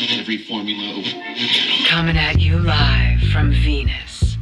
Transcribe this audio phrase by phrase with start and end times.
[0.00, 1.02] every formula.
[1.88, 4.36] Coming at you live from Venus.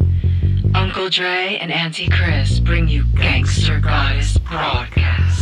[0.74, 5.40] Uncle Dre and Auntie Chris bring you Gangster Goddess Broadcast.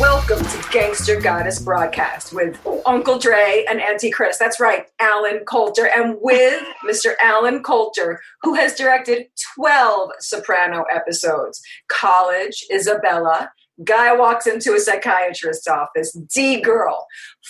[0.00, 4.38] Welcome to Gangster Goddess Broadcast with Uncle Dre and Auntie Chris.
[4.38, 7.12] That's right, Allen Coulter, and with Mr.
[7.22, 9.26] Allen Coulter, who has directed
[9.56, 13.50] 12 Soprano episodes College, Isabella,
[13.84, 17.06] Guy walks into a psychiatrist's office, D girl,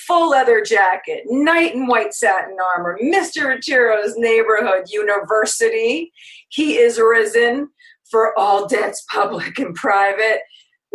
[0.06, 3.46] full leather jacket, knight in white satin armor, Mr.
[3.46, 6.12] Ruggerio's neighborhood university.
[6.48, 7.68] He is risen
[8.10, 10.40] for all debts, public and private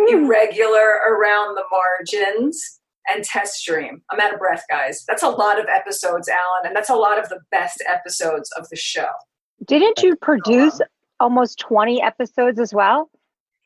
[0.10, 1.14] irregular hmm.
[1.14, 4.02] around the margins, and test dream.
[4.12, 5.04] I'm out of breath, guys.
[5.08, 8.70] That's a lot of episodes, Allen, and that's a lot of the best episodes of
[8.70, 9.10] the show.
[9.66, 10.80] Didn't you produce
[11.20, 13.10] almost 20 episodes as well?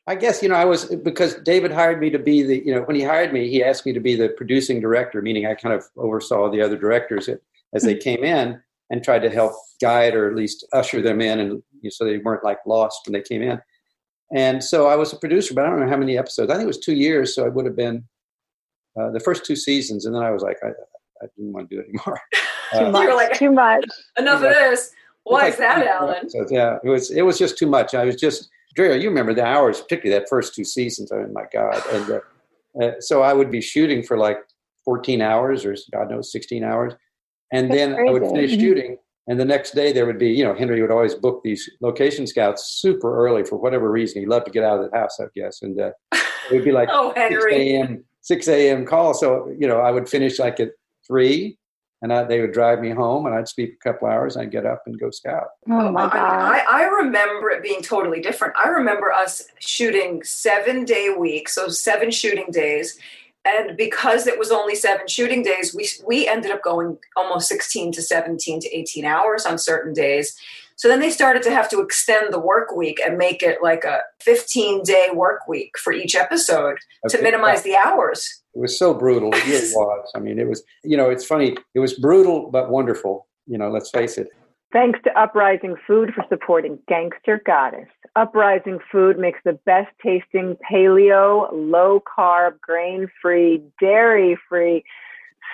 [0.08, 2.82] I guess you know I was because David hired me to be the you know
[2.82, 5.74] when he hired me he asked me to be the producing director, meaning I kind
[5.74, 7.28] of oversaw the other directors
[7.74, 11.40] as they came in and tried to help guide or at least usher them in,
[11.40, 13.60] and you know, so they weren't like lost when they came in.
[14.34, 16.50] And so I was a producer, but I don't know how many episodes.
[16.50, 18.04] I think it was two years, so I would have been
[18.98, 20.68] uh, the first two seasons, and then I was like, I,
[21.22, 22.20] I didn't want to do it anymore.
[22.72, 23.02] too Uh, much.
[23.02, 23.84] You were like- too much.
[24.18, 24.90] Enough of this.
[25.32, 26.16] Why was is like that, Allen?
[26.16, 26.52] episodes.
[26.52, 27.10] Yeah, it was.
[27.10, 27.94] It was just too much.
[27.94, 31.10] I was just, Drea, you remember the hours, particularly that first two seasons.
[31.12, 31.82] I mean, my God.
[31.92, 32.20] And uh,
[32.84, 34.38] uh, so I would be shooting for like
[34.84, 36.92] 14 hours or God knows 16 hours,
[37.52, 38.34] and That's then I would crazy.
[38.48, 38.96] finish shooting.
[39.28, 42.28] And the next day there would be, you know, Henry would always book these location
[42.28, 44.20] scouts super early for whatever reason.
[44.20, 45.62] He loved to get out of the house, I guess.
[45.62, 48.04] And uh, it would be like Oh, 6 a.m.
[48.20, 48.86] 6 a.m.
[48.86, 49.14] call.
[49.14, 50.70] So, you know, I would finish like at
[51.04, 51.58] three
[52.06, 54.52] and I, they would drive me home and I'd sleep a couple hours and I'd
[54.52, 55.48] get up and go scout.
[55.68, 56.14] Oh my I, God.
[56.14, 58.54] I, I remember it being totally different.
[58.56, 62.96] I remember us shooting seven day weeks, so seven shooting days.
[63.44, 67.90] And because it was only seven shooting days, we, we ended up going almost 16
[67.92, 70.36] to 17 to 18 hours on certain days.
[70.76, 73.82] So then they started to have to extend the work week and make it like
[73.82, 78.42] a 15 day work week for each episode to minimize the hours.
[78.56, 79.34] It was so brutal.
[79.34, 80.10] It really was.
[80.14, 81.56] I mean, it was, you know, it's funny.
[81.74, 83.26] It was brutal, but wonderful.
[83.46, 84.28] You know, let's face it.
[84.72, 87.88] Thanks to Uprising Food for supporting Gangster Goddess.
[88.16, 94.82] Uprising Food makes the best tasting paleo, low carb, grain free, dairy free,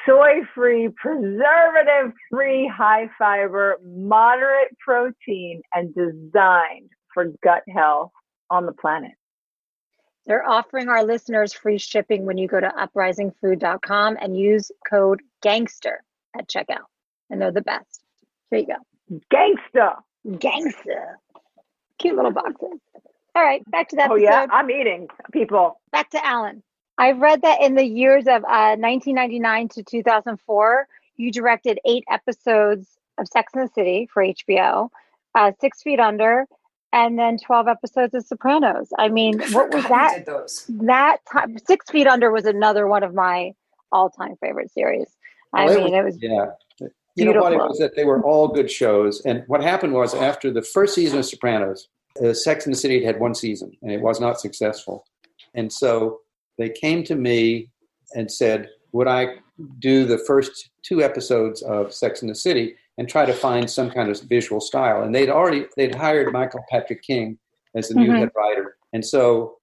[0.07, 8.13] soy free, preservative free, high fiber, moderate protein, and designed for gut health
[8.49, 9.13] on the planet.
[10.27, 15.97] They're offering our listeners free shipping when you go to uprisingfood.com and use code GANGSTER
[16.39, 16.85] at checkout.
[17.31, 18.03] And they're the best.
[18.51, 19.21] Here you go.
[19.31, 19.93] Gangster.
[20.39, 21.19] Gangster.
[21.99, 22.79] Cute little boxes.
[23.35, 24.25] All right, back to that Oh, episode.
[24.25, 25.81] yeah, I'm eating, people.
[25.91, 26.63] back to Allen.
[26.99, 32.87] I've read that in the years of uh, 1999 to 2004, you directed eight episodes
[33.19, 34.91] of Sex and the City for HBO,
[35.35, 36.45] uh, Six Feet Under,
[36.93, 38.89] and then 12 episodes of Sopranos.
[38.99, 40.27] I mean, what was that?
[40.27, 40.67] Those.
[40.69, 43.53] That time, Six Feet Under was another one of my
[43.91, 45.09] all-time favorite series.
[45.55, 46.47] I Well, it mean, it was Yeah.
[47.15, 47.53] You know what?
[47.53, 49.21] It was that they were all good shows.
[49.27, 51.89] And what happened was after the first season of Sopranos,
[52.25, 55.05] uh, Sex and the City had one season and it was not successful.
[55.55, 56.21] And so
[56.57, 57.69] they came to me
[58.15, 59.37] and said, Would I
[59.79, 63.91] do the first two episodes of Sex and the City and try to find some
[63.91, 65.03] kind of visual style?
[65.03, 67.37] And they'd already they'd hired Michael Patrick King
[67.75, 68.19] as the new Mhm.
[68.19, 68.77] head writer.
[68.93, 69.57] And so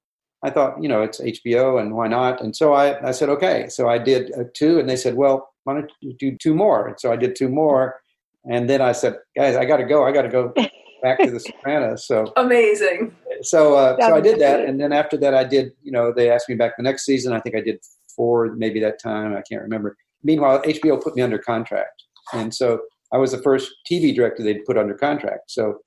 [0.44, 2.42] I thought, you know, it's HBO and why not?
[2.42, 3.68] And so I, I said, okay.
[3.70, 6.88] So I did uh, two, and they said, well, why don't you do two more?
[6.90, 8.02] And so I did two more.
[8.50, 10.06] And then I said, guys, I got to go.
[10.06, 10.54] I got to go
[11.02, 12.06] back to the Sopranos.
[12.08, 13.16] So, Amazing.
[13.42, 14.62] so, uh, so I did that.
[14.66, 17.32] And then after that, I did, you know, they asked me back the next season.
[17.32, 17.80] I think I did
[18.16, 19.34] four, maybe that time.
[19.36, 19.96] I can't remember.
[20.24, 22.04] Meanwhile, HBO put me under contract.
[22.34, 22.80] And so
[23.14, 25.52] I was the first TV director they'd put under contract.
[25.52, 25.80] So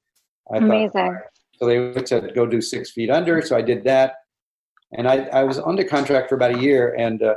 [0.52, 1.18] I thought, amazing.
[1.56, 3.40] so they said, go do six feet under.
[3.42, 4.14] So I did that.
[4.92, 6.94] And I, I was under contract for about a year.
[6.98, 7.34] And uh,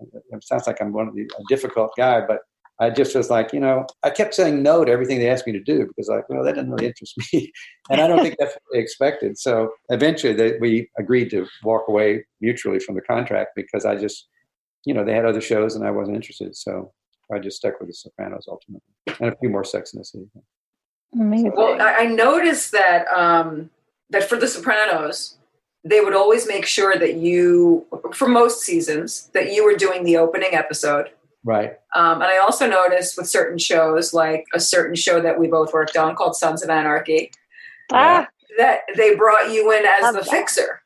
[0.00, 2.40] it sounds like I'm one of the a difficult guy, but
[2.78, 5.52] I just was like, you know, I kept saying no to everything they asked me
[5.54, 7.50] to do because, like, well, that didn't really interest me.
[7.90, 9.38] and I don't think that's what they expected.
[9.38, 14.28] So eventually they, we agreed to walk away mutually from the contract because I just,
[14.84, 16.54] you know, they had other shows and I wasn't interested.
[16.54, 16.92] So
[17.32, 18.82] I just stuck with The Sopranos ultimately
[19.20, 20.26] and a few more Sex in the City.
[21.12, 21.52] Amazing.
[21.56, 23.70] Well, I, I noticed that um,
[24.10, 25.38] that for The Sopranos,
[25.84, 30.16] they would always make sure that you, for most seasons, that you were doing the
[30.16, 31.10] opening episode.
[31.44, 31.78] Right.
[31.94, 35.72] Um, and I also noticed with certain shows, like a certain show that we both
[35.72, 37.30] worked on called Sons of Anarchy,
[37.92, 38.26] ah,
[38.58, 40.30] that they brought you in as Love the that.
[40.30, 40.82] fixer.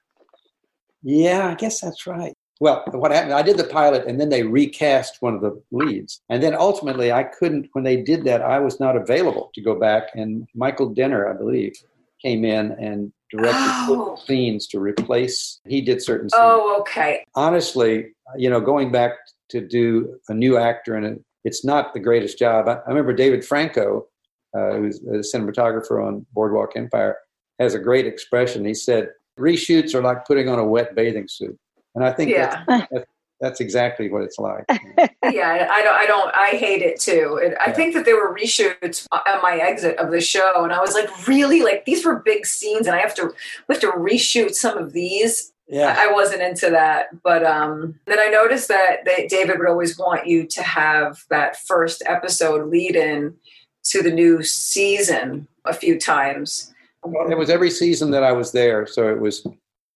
[1.03, 2.35] Yeah, I guess that's right.
[2.61, 3.33] Well, what happened?
[3.33, 7.11] I did the pilot, and then they recast one of the leads, and then ultimately,
[7.11, 7.69] I couldn't.
[7.73, 11.33] When they did that, I was not available to go back, and Michael Dinner, I
[11.33, 11.73] believe,
[12.21, 13.57] came in and directed
[13.89, 14.17] Oh.
[14.27, 15.61] scenes to replace.
[15.67, 16.43] He did certain scenes.
[16.43, 17.25] Oh, okay.
[17.35, 19.13] honestly, you know, going back
[19.51, 22.69] to do a new actor and it, it's not the greatest job.
[22.69, 24.07] I, I remember David Franco,
[24.55, 27.17] uh, who's a cinematographer on Boardwalk Empire,
[27.59, 28.65] has a great expression.
[28.67, 29.09] He said,
[29.39, 31.57] "Reshoots are like putting on a wet bathing suit,"
[31.95, 32.65] and I think Yeah.
[32.69, 33.07] that's, that's,
[33.41, 34.65] that's exactly what it's like.
[34.69, 37.41] yeah, I don't, I don't, I hate it too.
[37.43, 40.81] It, I think that there were reshoots at my exit of the show, and I
[40.81, 43.33] was like, really, like these were big scenes, and I have to,
[43.67, 45.53] we have to reshoot some of these.
[45.69, 49.99] yeah, I wasn't into that, but um, then I noticed that they, David would always
[49.99, 53.35] want you to have that first episode lead in
[53.85, 56.75] to the new season a few times.
[57.05, 59.47] it was every season that I was there, so it was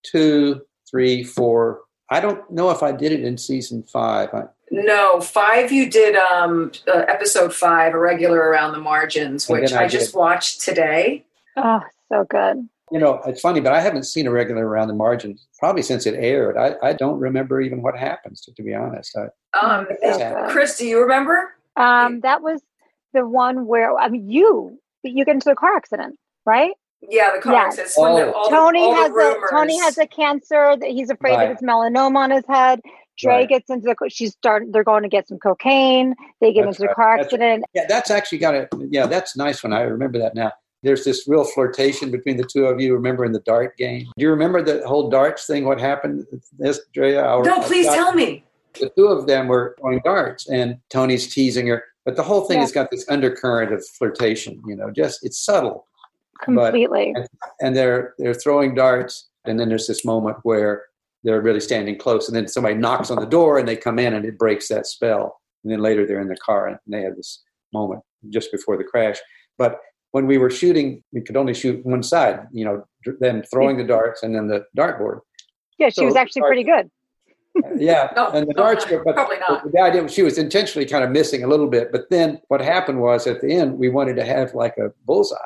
[0.03, 1.83] two, three, four.
[2.11, 4.33] I don't know if I did it in season five.
[4.35, 5.73] I, No, five.
[5.73, 10.61] You did um, uh, episode five, irregular around the margins, which I I, just watched
[10.61, 11.25] today.
[11.57, 11.81] Oh,
[12.11, 12.69] so good.
[12.91, 16.15] You know, it's funny, but I haven't seen irregular around the margins probably since it
[16.15, 16.57] aired.
[16.59, 19.17] I, I don't remember even what happens, to, to be honest.
[19.17, 21.55] I, Um, So Chris, do you remember?
[21.77, 22.61] Um, that was
[23.15, 26.73] the one where I mean, you you get into a car accident, right?
[27.11, 27.61] Yeah, the car Yeah.
[27.65, 27.91] accident.
[27.95, 28.33] The- Oh.
[28.33, 29.41] all the- Tony all the has a.
[29.51, 31.47] Tony has a cancer that he's afraid Right.
[31.47, 32.81] that it's melanoma on his head.
[33.17, 33.49] Dre Right.
[33.49, 34.73] gets into the she's starting.
[34.73, 36.15] They're going to get some cocaine.
[36.41, 36.97] They get That's into a right.
[36.97, 37.41] car That's right.
[37.41, 37.65] accident.
[37.75, 39.73] yeah, that's actually got a, yeah, that's nice one.
[39.73, 40.53] I remember that now.
[40.83, 42.93] There's this real flirtation between the two of you.
[42.93, 44.01] Remember in the dart game?
[44.19, 45.65] Do you remember the whole darts thing?
[45.65, 46.27] What happened?
[46.59, 47.23] This, Drea?
[47.25, 48.45] Our- No, please our- tell me.
[48.81, 51.85] the two of them were throwing darts and Tony's teasing her.
[52.05, 52.63] But the whole thing Yeah.
[52.65, 55.87] has got this undercurrent of flirtation, you know, just it's subtle.
[56.43, 57.15] Completely.
[57.61, 60.85] And they're they're throwing darts and then there's this moment where
[61.23, 64.15] they're really standing close and then somebody knocks on the door and they come in
[64.15, 65.41] and it breaks that spell.
[65.63, 67.43] And then later they're in the car and they have this
[67.73, 69.19] moment just before the crash.
[69.57, 69.79] But
[70.11, 72.85] when we were shooting, we could only shoot one side, you know,
[73.21, 75.21] them throwing the darts and then the dartboard.
[75.79, 76.51] yeah, she so was actually sorry.
[76.57, 76.91] pretty good.
[77.81, 79.71] yeah, No, and the no, darts were, but probably not.
[79.73, 81.91] the idea was she was intentionally kind of missing a little bit.
[81.91, 85.37] But then what happened was at the end we wanted to have like a bullseye,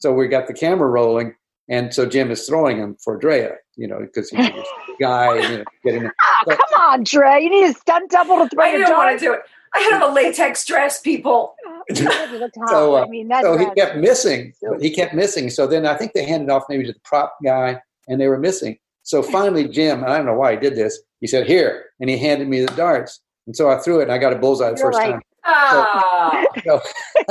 [0.00, 1.34] so we got the camera rolling,
[1.68, 4.64] and so Jim is throwing him for Drea, you know, because he's a
[5.00, 6.06] guy, and, you know, getting.
[6.06, 7.40] Oh, So- come on, Dre.
[7.42, 9.40] You need a stunt double to throw I your didn't want to do it.
[9.74, 11.54] I had a latex dress, people.
[11.94, 12.04] You
[12.38, 12.68] looked hot.
[12.70, 14.52] So, uh, I mean, that So he kept missing.
[14.80, 15.48] He kept missing.
[15.48, 18.38] So then I think they handed off maybe to the prop guy, and they were
[18.38, 18.78] missing.
[19.04, 21.00] So finally, Jim, and I don't know why he did this.
[21.20, 24.12] He said, "Here," and he handed me the darts, and so I threw it, and
[24.12, 25.22] I got a bullseye the You're first like- time.
[25.44, 26.80] Ah, So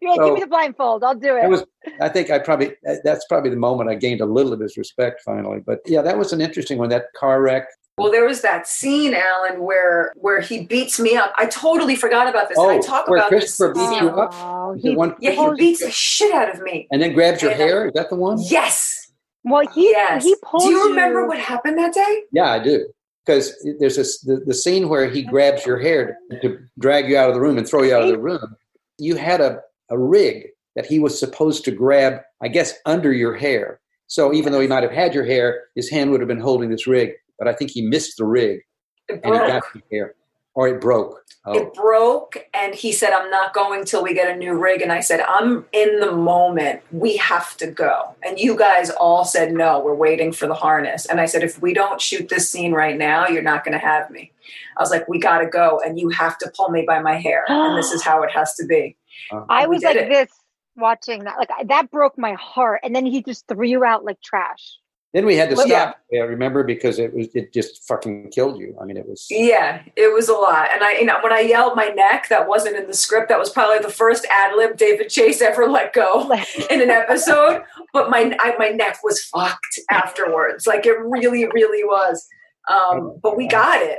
[0.00, 1.04] You're like, so- give me the blindfold.
[1.04, 1.44] I'll do it.
[1.44, 1.64] it was
[2.00, 5.20] i think i probably that's probably the moment i gained a little of his respect
[5.24, 7.66] finally but yeah that was an interesting one that car wreck
[7.98, 11.34] well, there was that scene, Allen, where where he beats me up.
[11.36, 12.56] I totally forgot about this.
[12.56, 13.82] and I Oh, talk where about Christopher this.
[13.82, 14.04] beats scene.
[14.04, 14.30] you up?
[14.34, 16.88] Oh, he- one- Yeah, he beats the shit out of me.
[16.90, 19.12] and then grabs your And, hair is that the one Yes.
[19.44, 20.24] well, he yes.
[20.24, 22.22] he pulls Do you remember you- what happened that day?
[22.32, 22.86] yeah i do
[23.26, 27.18] because there's this the, the scene where he grabs your hair to, to drag you
[27.18, 28.56] out of the room and throw you out of the room
[28.98, 29.60] you had a,
[29.92, 34.52] a rig that he was supposed to grab i guess under your hair so even
[34.52, 37.12] though he might have had your hair his hand would have been holding this rig
[37.38, 38.60] but i think he missed the rig
[39.08, 39.48] It and he broke.
[39.48, 40.14] got your hair
[40.54, 41.58] or it broke oh.
[41.58, 44.80] It broke, and he said, I'm not going till we get a new rig.
[44.82, 46.82] And I said, I'm in the moment.
[46.92, 48.14] We have to go.
[48.22, 51.06] And you guys all said, No, we're waiting for the harness.
[51.06, 53.84] And I said, If we don't shoot this scene right now, you're not going to
[53.84, 54.30] have me.
[54.76, 57.16] I was like, We got to go, and you have to pull me by my
[57.16, 57.44] hair.
[57.48, 58.96] And this is how it has to be.
[59.30, 60.08] Uh, I was like it.
[60.08, 60.30] this
[60.76, 61.36] watching that.
[61.38, 62.80] Like that broke my heart.
[62.82, 64.78] And then he just threw you out like trash.
[65.14, 65.98] Then we had to stop.
[66.10, 68.74] Yeah, remember because it was it just fucking killed you.
[68.80, 69.26] I mean, it was.
[69.28, 70.70] Yeah, it was a lot.
[70.72, 73.28] And I, you know, when I yelled my neck, that wasn't in the script.
[73.28, 76.32] That was probably the first ad lib David Chase ever let go
[76.70, 77.62] in an episode.
[77.92, 80.66] But my I, my neck was fucked afterwards.
[80.66, 82.26] Like it really, really was.
[82.70, 83.98] Um, but we got it.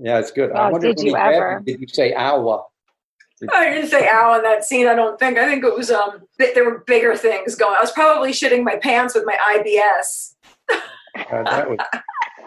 [0.00, 0.52] Yeah, it's good.
[0.52, 1.62] I Oh, wonder did when you he grabbed ever?
[1.66, 2.62] Did you say "owa"?
[3.52, 4.86] I didn't say ow in that scene.
[4.88, 5.36] I don't think.
[5.38, 6.22] I think it was um.
[6.38, 7.76] th- There were bigger things going.
[7.76, 10.34] I was probably shitting my pants with my IBS.
[11.30, 11.78] Uh, that was.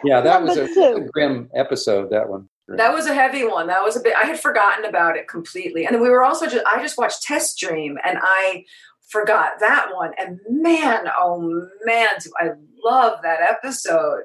[0.03, 0.63] Yeah, that was a,
[0.95, 2.09] a grim episode.
[2.11, 2.47] That one.
[2.69, 3.67] That was a heavy one.
[3.67, 4.15] That was a bit.
[4.15, 5.85] I had forgotten about it completely.
[5.85, 6.65] And then we were also just.
[6.65, 8.63] I just watched Test Dream, and I
[9.09, 10.11] forgot that one.
[10.19, 12.49] And man, oh man, do I
[12.83, 14.23] love that episode.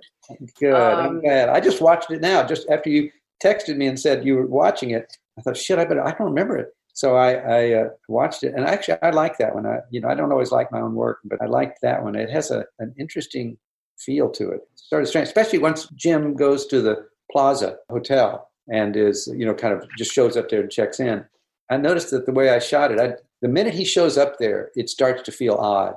[0.60, 0.74] Good.
[0.74, 1.48] I'm Um, glad.
[1.48, 2.46] I just watched it now.
[2.46, 3.10] Just after you
[3.42, 6.06] texted me and said you were watching it, I thought, shit, I better.
[6.06, 6.68] I don't remember it.
[6.92, 9.66] So I, I uh, watched it, and actually, I like that one.
[9.66, 12.14] I, you know, I don't always like my own work, but I liked that one.
[12.14, 13.58] It has a an interesting
[13.98, 14.60] feel to it.
[14.76, 19.54] Sort of strange, especially once Jim goes to the Plaza Hotel and is, you know,
[19.54, 21.24] kind of just shows up there and checks in.
[21.70, 24.70] I noticed that the way I shot it, I, the minute he shows up there,
[24.76, 25.94] it starts to feel odd.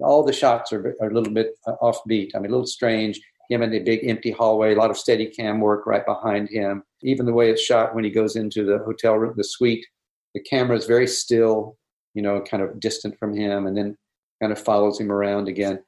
[0.00, 2.30] All the shots are, are a little bit uh, offbeat.
[2.34, 3.20] I mean, a little strange.
[3.50, 6.82] Him in the big empty hallway, a lot of steady cam work right behind him.
[7.04, 9.86] Even the way it's shot when he goes into the hotel room, the suite,
[10.34, 11.76] the camera is very still,
[12.14, 13.96] you know, kind of distant from him, and then
[14.40, 15.82] kind of follows him around again.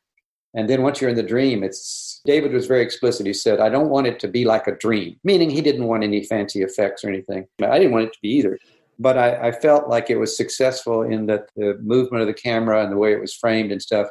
[0.55, 3.27] And then once you're in the dream, it's David was very explicit.
[3.27, 6.03] He said, I don't want it to be like a dream, meaning he didn't want
[6.03, 7.47] any fancy effects or anything.
[7.63, 8.59] I didn't want it to be either.
[8.99, 12.83] But I, I felt like it was successful in that the movement of the camera
[12.83, 14.09] and the way it was framed and stuff,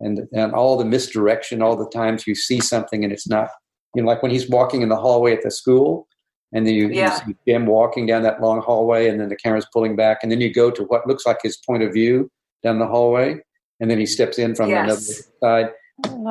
[0.00, 3.50] and, and all the misdirection, all the times you see something and it's not,
[3.94, 6.08] you know, like when he's walking in the hallway at the school,
[6.54, 7.18] and then you, Yeah.
[7.26, 10.32] you see him walking down that long hallway, and then the camera's pulling back, and
[10.32, 12.30] then you go to what looks like his point of view
[12.62, 13.40] down the hallway,
[13.80, 14.84] and then he steps in from Yes.
[14.84, 15.00] another
[15.66, 15.74] side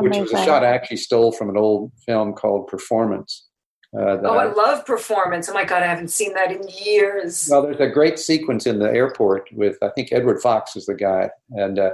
[0.01, 3.47] which was a shot I actually stole from an old film called Performance.
[3.95, 5.47] Uh, Oh, I I- love performance.
[5.47, 7.47] Oh my God, I haven't seen that in years.
[7.49, 10.95] well, there's a great sequence in the airport with I think Edward Fox is the
[10.95, 11.91] guy, and uh,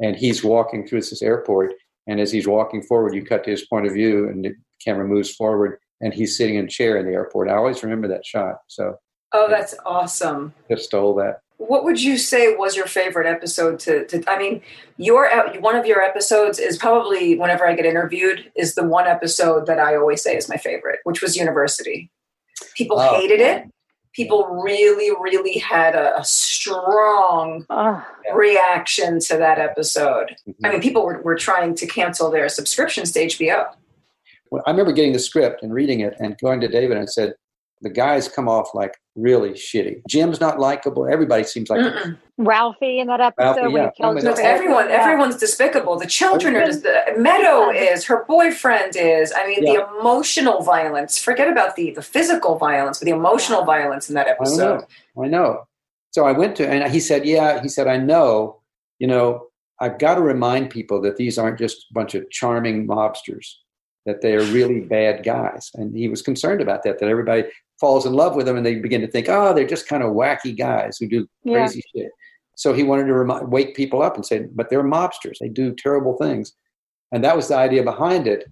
[0.00, 1.74] and he's walking through this airport,
[2.06, 4.54] and as he's walking forward, you cut to his point of view, and the
[4.84, 7.48] camera moves forward, and he's sitting in a chair in the airport.
[7.50, 8.96] I always remember that shot, so
[9.32, 10.54] Oh, that's awesome.
[10.70, 11.40] just stole that.
[11.58, 14.62] What would you say was your favorite episode to, to I mean,
[14.96, 15.28] your
[15.60, 19.80] one of your episodes is probably whenever I get interviewed is the one episode that
[19.80, 22.10] I always say is my favorite, which was University.
[22.76, 23.14] People Oh.
[23.20, 23.64] hated it.
[24.14, 30.36] People really, really had a, a strong Oh, reaction to that episode.
[30.48, 30.64] Mm-hmm.
[30.66, 33.66] I mean, people were, were trying to cancel their subscriptions to HBO.
[34.50, 37.34] Well, I remember getting the script and reading it and going to David and said,
[37.82, 40.00] "The guys come off like really shitty.
[40.08, 41.06] Jim's not likable.
[41.10, 41.92] Everybody seems like
[42.38, 43.90] Ralphie in that episode Ralphie, when yeah.
[43.96, 44.88] he kills Oh, No, everyone.
[44.88, 45.02] Yeah.
[45.02, 45.98] Everyone's despicable.
[45.98, 46.60] The children are.
[46.60, 48.04] Everyone- Dis- the, uh, Meadow is.
[48.06, 49.32] Her boyfriend is.
[49.36, 49.72] I mean, Yeah.
[49.72, 51.18] the emotional violence.
[51.18, 54.84] Forget about the the physical violence, but the emotional violence in that I episode.
[55.16, 55.22] know.
[55.24, 55.64] I know.
[56.12, 58.60] So I went to, and he said, "Yeah." He said, "I know.
[58.98, 59.46] You know,
[59.80, 63.46] I've got to remind people that these aren't just a bunch of charming mobsters;
[64.08, 66.98] that they are really bad guys." And he was concerned about that.
[66.98, 67.44] That everybody
[67.80, 70.10] falls in love with them, and they begin to think, "Oh, they're just kind of
[70.12, 71.52] wacky guys who do Yeah.
[71.52, 72.10] crazy shit."
[72.56, 75.38] So he wanted to wake people up and say, "But they're mobsters.
[75.40, 76.54] They do terrible things,"
[77.12, 78.46] and that was the idea behind it.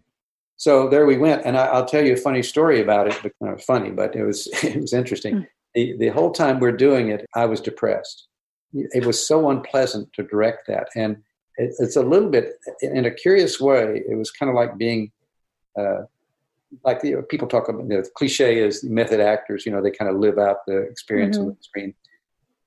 [0.59, 3.19] So there we went, and I, I'll tell you a funny story about it.
[3.23, 5.35] But not funny, but it was it was interesting.
[5.35, 5.47] Mm.
[5.75, 8.29] The, the whole time we're doing it, I was depressed.
[8.73, 11.17] It was so unpleasant to direct that, and
[11.59, 15.11] it, it's a little bit, in a curious way, it was kind of like being,
[15.79, 16.03] uh,
[16.85, 19.65] like you know, people talk about the cliche is method actors.
[19.67, 21.95] You know, they kind of live out the experience on the screen.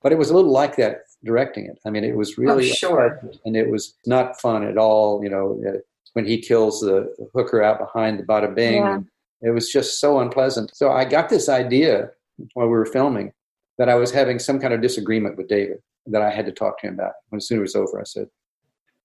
[0.02, 1.78] But it was a little like that directing it.
[1.86, 3.22] I mean, it was really Oh, sure.
[3.46, 5.22] and it was not fun at all.
[5.24, 5.78] You know, uh,
[6.14, 9.00] when he kills the hooker out behind the bada bing, Yeah.
[9.42, 10.76] it was just so unpleasant.
[10.76, 12.12] So I got this idea
[12.54, 13.34] while we were filming
[13.78, 16.80] that I was having some kind of disagreement with David that I had to talk
[16.80, 17.14] to him about.
[17.30, 18.30] When as soon as it was over, I said,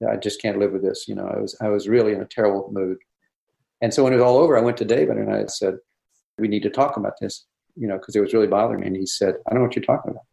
[0.09, 2.25] "I just can't live with this." You know, I was I was really in a
[2.27, 2.99] terrible mood.
[3.85, 5.75] And so when it was all over, I went to David and I said,
[6.39, 7.45] "We need to talk about this."
[7.77, 8.87] You know, because it was really bothering me.
[8.87, 10.25] And he said, "I don't know what you're talking about."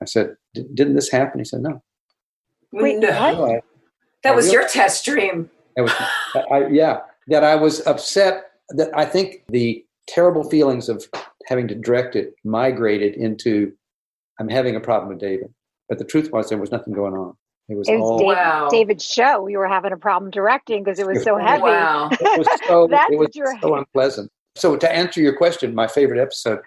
[0.00, 1.82] I said, "Didn't this happen?" He said, "No."
[2.70, 3.08] Wait, No.
[3.08, 3.38] what?
[3.38, 3.62] No, I-
[4.22, 5.50] That was your test dream.
[5.76, 5.92] It was,
[6.52, 8.52] I, yeah, that I was upset.
[8.68, 11.04] That I think the terrible feelings of
[11.46, 13.72] having to direct it migrated into
[14.38, 15.52] I'm having a problem with David.
[15.88, 17.36] But the truth was there was nothing going on.
[17.68, 18.18] It was It was all.
[18.18, 18.68] David- Wow.
[18.70, 19.46] David's show.
[19.46, 21.62] You were having a problem directing because it was so heavy.
[21.62, 22.08] Wow.
[22.12, 22.84] It was so.
[22.90, 24.30] It was what you're- so unpleasant.
[24.56, 26.60] So to answer your question, my favorite episode,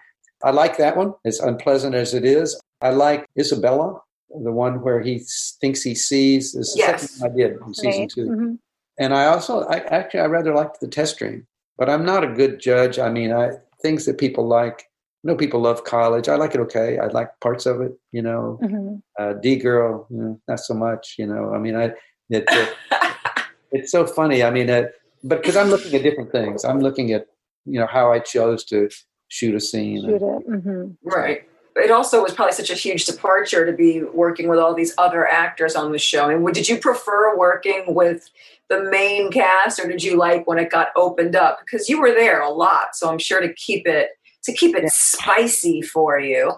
[0.43, 1.13] I like that one.
[1.25, 3.99] As unpleasant as it is, I like Isabella,
[4.29, 5.23] the one where he
[5.61, 6.53] thinks he sees.
[6.53, 7.11] This is the Yes.
[7.11, 8.09] second one I did in season Right.
[8.09, 8.25] two.
[8.27, 8.57] Mhm.
[8.99, 11.45] and I also, I actually, I rather liked the test dream,
[11.77, 12.97] but I'm not a good judge.
[12.99, 13.51] I mean, I
[13.81, 14.86] things that people like.
[15.27, 16.29] I know people love college.
[16.29, 16.97] I like it okay.
[16.99, 17.91] I like parts of it.
[18.13, 19.01] You know, Mhm.
[19.19, 21.15] uh, D girl, you know, not so much.
[21.17, 21.85] You know, I mean, I
[22.29, 22.73] it, it,
[23.73, 24.41] it's so funny.
[24.41, 24.83] I mean, uh,
[25.25, 26.63] but because I'm looking at different things.
[26.63, 27.25] I'm looking at
[27.65, 28.89] you know how I chose to
[29.27, 30.01] shoot a scene.
[30.05, 30.47] Shoot it.
[30.49, 30.95] Mhm.
[31.03, 31.41] Right.
[31.75, 35.27] It also was probably such a huge departure to be working with all these other
[35.27, 36.29] actors on the show.
[36.29, 38.29] And would- did you prefer working with
[38.69, 41.59] the main cast, or did you like when it got opened up?
[41.59, 44.11] Because you were there a lot, so I'm sure to keep it
[44.43, 46.53] to keep it spicy for you.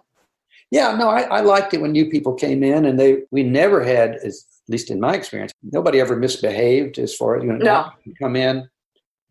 [0.72, 3.84] Yeah, no, I, I liked it when new people came in, and they we never
[3.84, 7.58] had, as, at least in my experience, nobody ever misbehaved as far as you know.
[7.58, 7.92] No.
[8.20, 8.70] come in,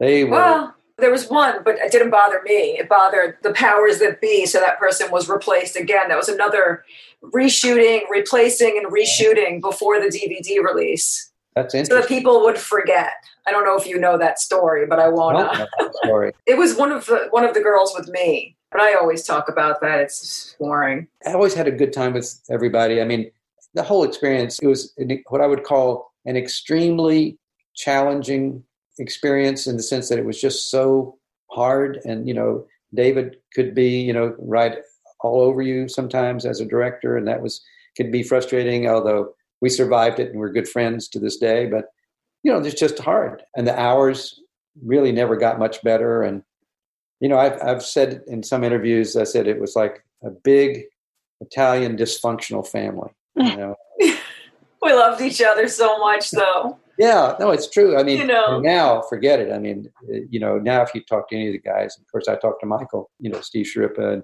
[0.01, 0.31] they were.
[0.31, 2.77] Well, there was one, but it didn't bother me.
[2.77, 4.47] It bothered the powers that be.
[4.47, 6.09] So that person was replaced again.
[6.09, 6.85] That was another
[7.23, 11.31] reshooting, replacing, and reshooting before the DVD release.
[11.63, 13.13] That's so that people would forget.
[13.47, 15.39] I don't know if you know that story, but I I won't.
[15.39, 16.33] that story.
[16.47, 19.49] It was one of the one of the girls with me, but I always talk
[19.49, 20.01] about that.
[20.01, 21.09] It's boring.
[21.27, 23.01] I always had a good time with everybody.
[23.01, 23.31] I mean,
[23.75, 27.39] the whole experience, it was an, what I would call an extremely
[27.75, 28.63] challenging
[28.99, 31.17] experience in the sense that it was just so
[31.51, 32.01] hard.
[32.05, 34.79] And, you know, David could be, you know, right
[35.21, 37.17] all over you sometimes as a director.
[37.17, 37.63] And that was,
[37.97, 41.67] could be frustrating, although we survived it and we're good friends to this day.
[41.67, 41.87] But,
[42.43, 43.43] you know, it's just hard.
[43.57, 44.41] And the hours
[44.85, 46.23] really never got much better.
[46.23, 46.43] And,
[47.21, 50.85] you know, I've, I've said in some interviews, I said it was like a big
[51.41, 53.11] Italian dysfunctional family.
[53.37, 53.75] You know?
[54.81, 56.79] We loved each other so much, though.
[56.99, 57.99] yeah, no, it's true.
[57.99, 58.61] I mean, You know.
[58.61, 59.53] now forget it.
[59.53, 59.91] I mean,
[60.31, 62.61] you know, now if you talk to any of the guys, of course, I talked
[62.61, 64.23] to Michael, you know, Steve Schirripa, and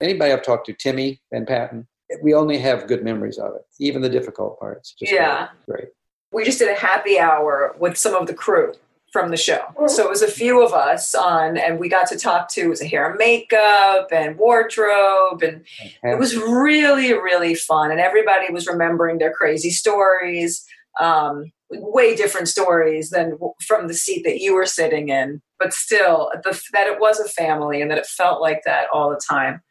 [0.00, 1.88] anybody I've talked to, Timmy Van Patten,
[2.22, 4.92] we only have good memories of it, even the difficult parts.
[4.92, 5.48] Just Yeah.
[5.68, 5.88] great.
[6.32, 8.72] we just did a happy hour with some of the crew
[9.12, 9.62] from the show.
[9.86, 12.68] So it was a few of us on, and we got to talk to it
[12.68, 15.64] was a hair and makeup and wardrobe, and
[16.02, 17.90] it was really really fun.
[17.90, 20.66] And everybody was remembering their crazy stories,
[21.00, 26.30] um, way different stories than from the seat that you were sitting in, but still
[26.44, 29.62] the, that it was a family and that it felt like that all the time.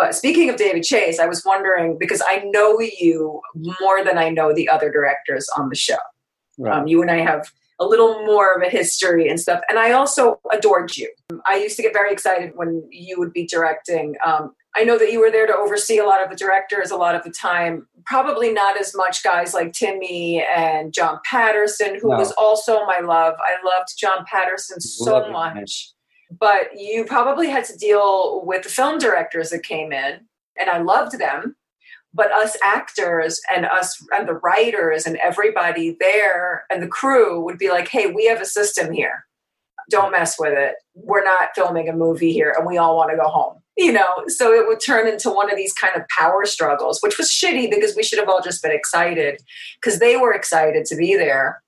[0.00, 3.40] But speaking of David Chase, I was wondering because I know you
[3.80, 5.96] more than I know the other directors on the show.
[6.56, 6.72] right.
[6.78, 7.50] Um, you and I have
[7.80, 9.60] a little more of a history and stuff.
[9.68, 11.10] And I also adored you.
[11.46, 14.14] I used to get very excited when you would be directing.
[14.24, 16.96] Um, I know that you were there to oversee a lot of the directors a
[16.96, 17.88] lot of the time.
[18.06, 22.18] Probably not as much guys like Timmy and John Patterson, who No.
[22.18, 23.34] was also my love.
[23.40, 25.90] I loved John Patterson so Love much.
[26.30, 30.20] But you probably had to deal with the film directors that came in,
[30.58, 31.56] and I loved them
[32.14, 37.58] but us actors and us and the writers and everybody there and the crew would
[37.58, 39.24] be like hey we have a system here.
[39.90, 40.74] Don't mess with it.
[40.94, 43.62] We're not filming a movie here and we all want to go home.
[43.76, 47.18] You know so it would turn into one of these kind of power struggles which
[47.18, 49.40] was shitty because we should have all just been excited
[49.80, 51.62] because they were excited to be there.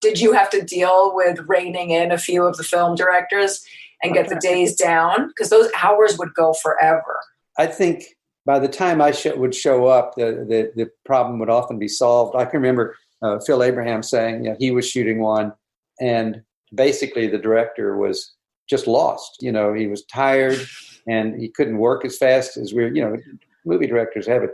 [0.00, 3.64] Did you have to deal with reining in a few of the film directors
[4.02, 7.16] and get the days down because those hours would go forever
[7.58, 8.04] I think
[8.46, 11.88] by the time I sh- would show up, the, the, the problem would often be
[11.88, 12.34] solved.
[12.36, 15.52] I can remember uh, Phil Abraham saying you know, he was shooting one,
[16.00, 16.42] and
[16.74, 18.34] basically the director was
[18.70, 19.38] just lost.
[19.42, 20.58] You know, he was tired
[21.06, 22.94] and he couldn't work as fast as we're.
[22.94, 23.16] You know,
[23.66, 24.52] movie directors have it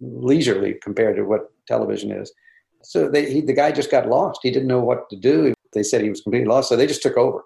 [0.00, 2.32] leisurely compared to what television is.
[2.82, 4.40] So they, he, the guy just got lost.
[4.42, 5.52] He didn't know what to do.
[5.74, 7.42] They said he was completely lost, so they just took over.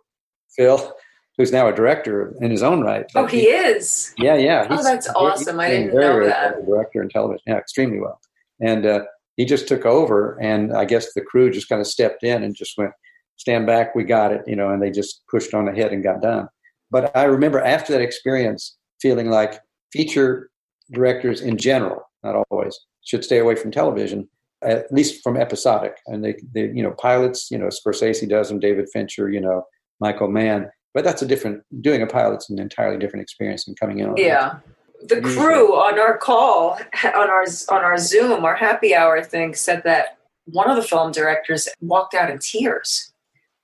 [0.57, 0.95] Phil,
[1.37, 3.07] who's now a director in his own right.
[3.15, 4.67] oh he is Yeah, yeah.
[4.71, 5.61] Oh, that's awesome.
[5.61, 6.63] I didn't very, know very that.
[6.63, 8.21] well, Director in television, yeah, extremely well.
[8.61, 9.01] And uh,
[9.37, 12.55] he just took over, and I guess the crew just kind of stepped in and
[12.55, 12.93] just went,
[13.37, 16.23] "Stand back, we got it," you know, and they just pushed on ahead and got
[16.23, 16.49] done.
[16.91, 19.61] But I remember after that experience, feeling like
[19.93, 20.51] feature
[20.93, 24.29] directors in general, not always, should stay away from television,
[24.63, 25.97] at least from episodic.
[26.07, 29.65] And they, they you know, pilots, you know, Scorsese does them, David Fincher, you know,
[30.01, 30.71] Michael Mann.
[30.95, 31.63] But that's a different.
[31.83, 34.09] Doing a pilot's an entirely different experience than coming in.
[34.11, 34.25] on it.
[34.25, 34.61] Yeah.
[35.03, 35.35] The Usually.
[35.35, 40.19] crew on our call, on our on our Zoom, our happy hour thing, said that
[40.47, 43.13] one of the film directors walked out in tears.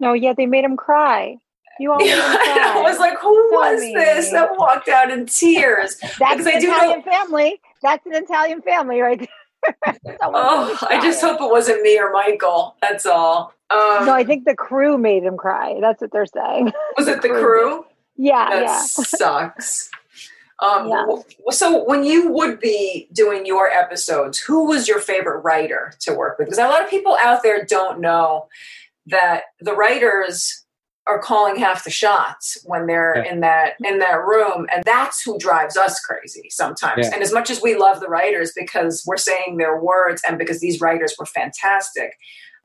[0.01, 1.37] No, yeah, they made him cry.
[1.79, 2.73] You all made him cry.
[2.77, 3.95] I was like, "Who Tell was me.
[3.95, 7.61] this that walked out in tears?" That's because I an do know- Italian family.
[7.83, 9.29] That's an Italian family right there.
[10.23, 12.77] Oh, I just hope it wasn't me or Michael.
[12.83, 13.53] That's all.
[13.71, 15.79] Um, No, I think the crew made him cry.
[15.81, 16.73] That's what they're saying.
[16.97, 17.41] was it the crew.
[17.41, 17.85] crew?
[18.17, 18.83] Yeah, That yeah.
[18.83, 19.91] sucks.
[20.63, 21.07] Um, Yeah.
[21.53, 26.39] So, when you would be doing your episodes, who was your favorite writer to work
[26.39, 26.49] with?
[26.49, 28.49] Because a lot of people out there don't know
[29.07, 30.60] that the writers
[31.11, 33.33] are calling half the shots when they're Yeah.
[33.33, 37.07] in that in that room, and that's who drives us crazy sometimes.
[37.07, 37.15] Yeah.
[37.15, 40.61] And as much as we love the writers because we're saying their words, and because
[40.61, 42.13] these writers were fantastic.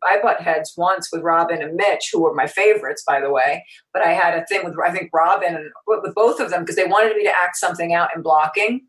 [0.08, 3.64] I butt heads once with Robin and Mitch, who were my favorites, by the way
[3.94, 6.76] but I had a thing with I think Robin and with both of them because
[6.76, 8.82] they wanted me to act something out in blocking,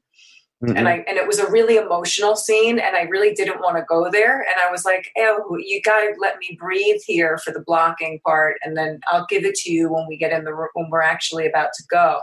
[0.65, 0.75] Mhm.
[0.77, 3.85] and I and it was a really emotional scene, and I really didn't want to
[3.87, 7.53] go there, and I was like, "Oh, you got to let me breathe here for
[7.53, 10.55] the blocking part, and then I'll give it to you when we get in the
[10.55, 12.21] room when we're actually about to go."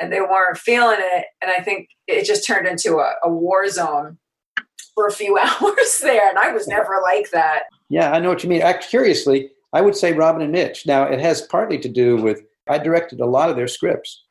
[0.00, 3.68] And they weren't feeling it, and I think it just turned into a, a war
[3.68, 4.18] zone
[4.94, 7.64] for a few hours there, and I was never like that.
[7.88, 8.62] Yeah, I know what you mean.
[8.62, 10.86] Act curiously, I would say Robin and Mitch.
[10.86, 14.22] Now, it has partly to do with I directed a lot of their scripts,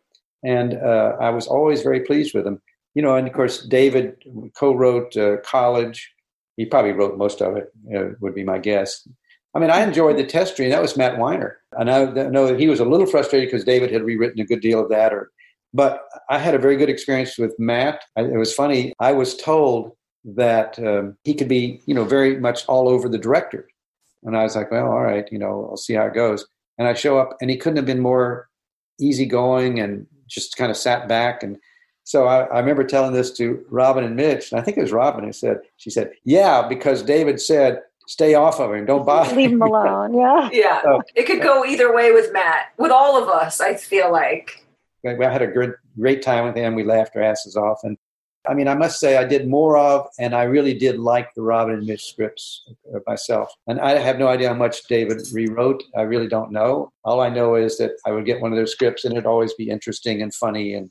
[0.46, 2.62] and uh, I was always very pleased with them.
[2.94, 4.24] You know, and of course, David
[4.58, 6.12] co-wrote uh, College.
[6.58, 7.72] He probably wrote most of it.
[7.96, 9.08] Uh, would be my guess.
[9.54, 10.70] I mean, I enjoyed the test dream.
[10.70, 13.92] That was Matt Weiner, and I know that he was a little frustrated because David
[13.92, 15.14] had rewritten a good deal of that.
[15.14, 15.32] Or,
[15.74, 18.04] but I had a very good experience with Matt.
[18.16, 18.94] It was funny.
[19.00, 19.92] I was told
[20.24, 23.68] that um, he could be, you know, very much all over the director,
[24.24, 26.46] and I was like, well, all right, you know, I'll see how it goes.
[26.78, 28.50] And I show up, and he couldn't have been more
[29.00, 31.58] easygoing and just kind of sat back and
[32.04, 34.92] so I, I, remember telling this to Robin and Mitch, and I think it was
[34.92, 39.36] Robin who said, she said, yeah, because David said, stay off of him, don't bother
[39.36, 40.50] Leave him alone, yeah.
[40.54, 44.12] Yeah, so, it could go either way with Matt, with all of us, I feel
[44.12, 44.66] like.
[45.06, 46.76] I had a great, great time with him.
[46.76, 47.80] We laughed our asses off.
[47.84, 47.98] And
[48.48, 51.42] I mean, I must say, I did more of, and I really did like the
[51.42, 52.68] Robin and Mitch scripts
[53.06, 53.52] myself.
[53.68, 55.84] And I have no idea how much David rewrote.
[55.96, 56.92] I really don't know.
[57.04, 59.54] All I know is that I would get one of those scripts, and it'd always
[59.54, 60.90] be interesting and funny and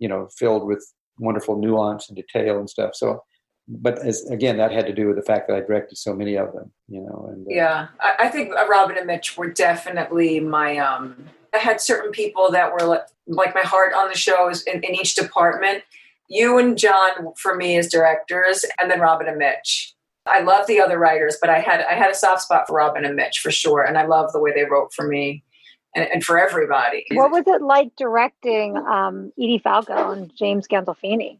[0.00, 0.84] you know filled with
[1.20, 2.94] wonderful nuance and detail and stuff.
[2.94, 3.22] So,
[3.68, 6.36] but as again, that had to do with the fact that I directed so many
[6.36, 7.28] of them, you know.
[7.30, 10.78] And uh, yeah, I, I, think Robin and Mitch were definitely my.
[10.78, 14.84] um I had certain people that were like, like my heart on the shows in,
[14.84, 15.82] in each department.
[16.28, 19.94] You and John for me as directors, and then Robin and Mitch.
[20.26, 23.04] I love the other writers, but I had I had a soft spot for Robin
[23.04, 25.44] and Mitch for sure, and I love the way they wrote for me
[25.94, 27.04] and, and for everybody.
[27.12, 31.38] What was it like directing um, Edie Falco and James Gandolfini?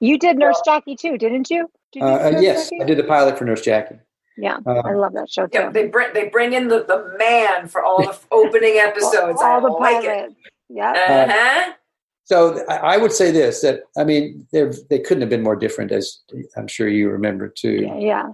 [0.00, 1.70] You did Nurse well, Jackie too, didn't you?
[1.92, 2.82] Did you uh, yes, Jackie?
[2.82, 3.96] I did the pilot for Nurse Jackie.
[4.36, 5.58] Yeah, uh, I love that show too.
[5.58, 9.40] Yeah, they bring they bring in the, the man for all the opening episodes.
[9.42, 10.34] all, all the like pilots.
[10.70, 10.92] Yeah.
[10.92, 11.72] Uh-huh.
[12.24, 15.92] So I would say this: that I mean, they they couldn't have been more different,
[15.92, 16.20] as
[16.56, 17.88] I'm sure you remember too.
[17.98, 18.28] Yeah.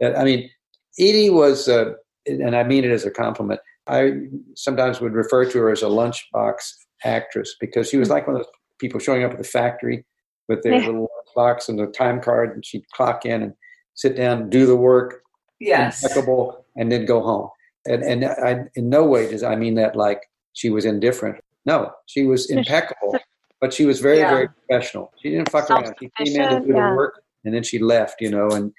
[0.00, 0.18] yeah.
[0.18, 0.50] I mean,
[0.98, 1.92] Edie was, uh,
[2.26, 3.60] and I mean it as a compliment.
[3.88, 4.12] I
[4.54, 6.56] sometimes would refer to her as a lunchbox
[7.04, 8.14] actress because she was hmm.
[8.14, 10.04] like one of those people showing up at the factory
[10.48, 13.52] with their little box and the time card, and she'd clock in and
[13.94, 15.22] sit down, do the work,
[15.60, 17.48] yes, impeccable, and then go home.
[17.86, 20.22] And and I, in no way does I mean that like
[20.54, 21.42] she was indifferent.
[21.66, 23.18] No, she was impeccable,
[23.60, 24.30] but she was very yeah.
[24.30, 25.12] very professional.
[25.22, 25.94] She didn't fuck around.
[26.00, 26.90] She came in to do yeah.
[26.90, 28.20] the work, and then she left.
[28.20, 28.72] You know, and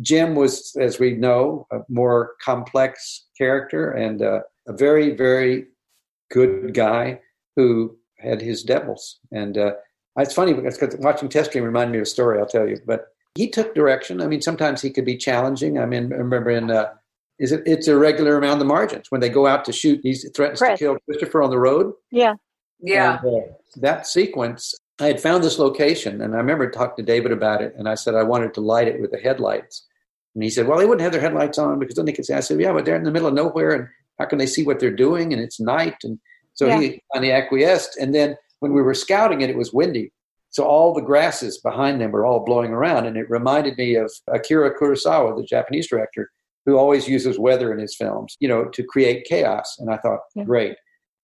[0.00, 5.66] Jim was, as we know, a more complex character and uh, a very, very
[6.30, 7.20] good guy
[7.56, 9.18] who had his devils.
[9.32, 9.72] And uh,
[10.16, 12.78] it's funny because watching Test Dream reminded me of a story I'll tell you.
[12.86, 14.20] But he took direction.
[14.20, 15.78] I mean, sometimes he could be challenging.
[15.78, 16.92] I mean, I remember in uh,
[17.38, 17.62] is it?
[17.66, 20.00] It's irregular around the margins when they go out to shoot.
[20.02, 20.78] He threatens Chris.
[20.78, 21.92] to kill Christopher on the road.
[22.10, 22.34] Yeah,
[22.80, 23.20] yeah.
[23.22, 23.46] And, uh,
[23.76, 27.74] that sequence I had found this location, and I remember talking to David about it,
[27.78, 29.86] and I said I wanted to light it with the headlights.
[30.34, 32.34] And he said, "Well, they wouldn't have their headlights on because then they could see."
[32.34, 34.64] I said, "Yeah, but they're in the middle of nowhere, and how can they see
[34.64, 35.32] what they're doing?
[35.32, 36.18] And it's night." And
[36.54, 36.80] so yeah.
[36.80, 37.96] he finally acquiesced.
[37.98, 40.12] And then when we were scouting it, it was windy,
[40.50, 44.10] so all the grasses behind them were all blowing around, and it reminded me of
[44.28, 46.30] Akira Kurosawa, the Japanese director,
[46.64, 49.76] who always uses weather in his films, you know, to create chaos.
[49.78, 50.44] And I thought, yeah.
[50.44, 50.76] great.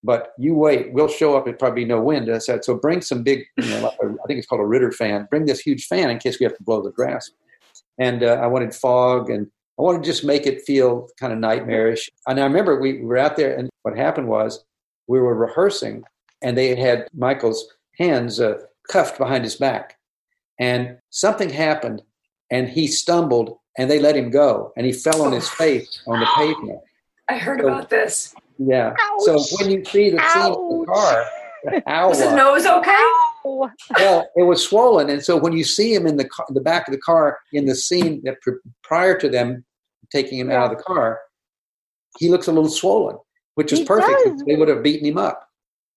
[0.05, 1.49] But you wait, we'll show up.
[1.49, 2.31] It probably no wind.
[2.31, 4.67] I said, so bring some big, you know, like a, I think it's called a
[4.67, 5.27] Ritter fan.
[5.31, 7.31] Bring this huge fan in case we have to blow the grass.
[7.99, 9.47] And uh, I wanted fog, and
[9.79, 12.11] I wanted to just make it feel kind of nightmarish.
[12.29, 14.63] And I remember we were out there, and what happened was
[15.07, 16.05] we were rehearsing,
[16.43, 17.67] and they had Michael's
[17.99, 18.59] hands uh,
[18.91, 19.97] cuffed behind his back,
[20.61, 22.03] and something happened,
[22.51, 26.21] and he stumbled, and they let him go, and he fell on his face on
[26.21, 26.81] the pavement.
[27.31, 28.35] I heard so, about this.
[28.59, 28.95] Yeah.
[29.01, 29.23] Ouch.
[29.25, 31.25] So when you see the scene in the car,
[31.87, 33.11] ow, was his nose okay?
[33.45, 36.89] well, it was swollen, and so when you see him in the car, the back
[36.89, 38.37] of the car in the scene that
[38.83, 39.65] prior to them
[40.11, 41.21] taking him out of the car,
[42.19, 43.19] he looks a little swollen,
[43.55, 44.45] which is he perfect.
[44.47, 45.49] They would have beaten him up.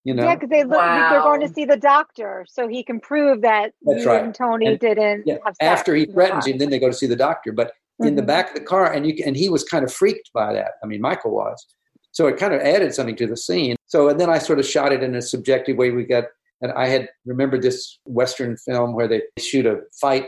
[0.04, 0.24] You know?
[0.24, 1.10] Yeah, because they look wow.
[1.10, 4.22] they're going to see the doctor, so he can prove that That's right.
[4.22, 5.24] and Tony and, didn't.
[5.26, 7.52] Yeah, after he threatens him, then they go to see the doctor.
[7.52, 8.16] But in mm-hmm.
[8.16, 10.72] the back of the car, and you and he was kind of freaked by that.
[10.82, 11.66] I mean, Michael was.
[12.12, 13.76] So it kind of added something to the scene.
[13.86, 15.90] So and then I sort of shot it in a subjective way.
[15.90, 16.24] We got
[16.60, 20.26] and I had remembered this Western film where they shoot a fight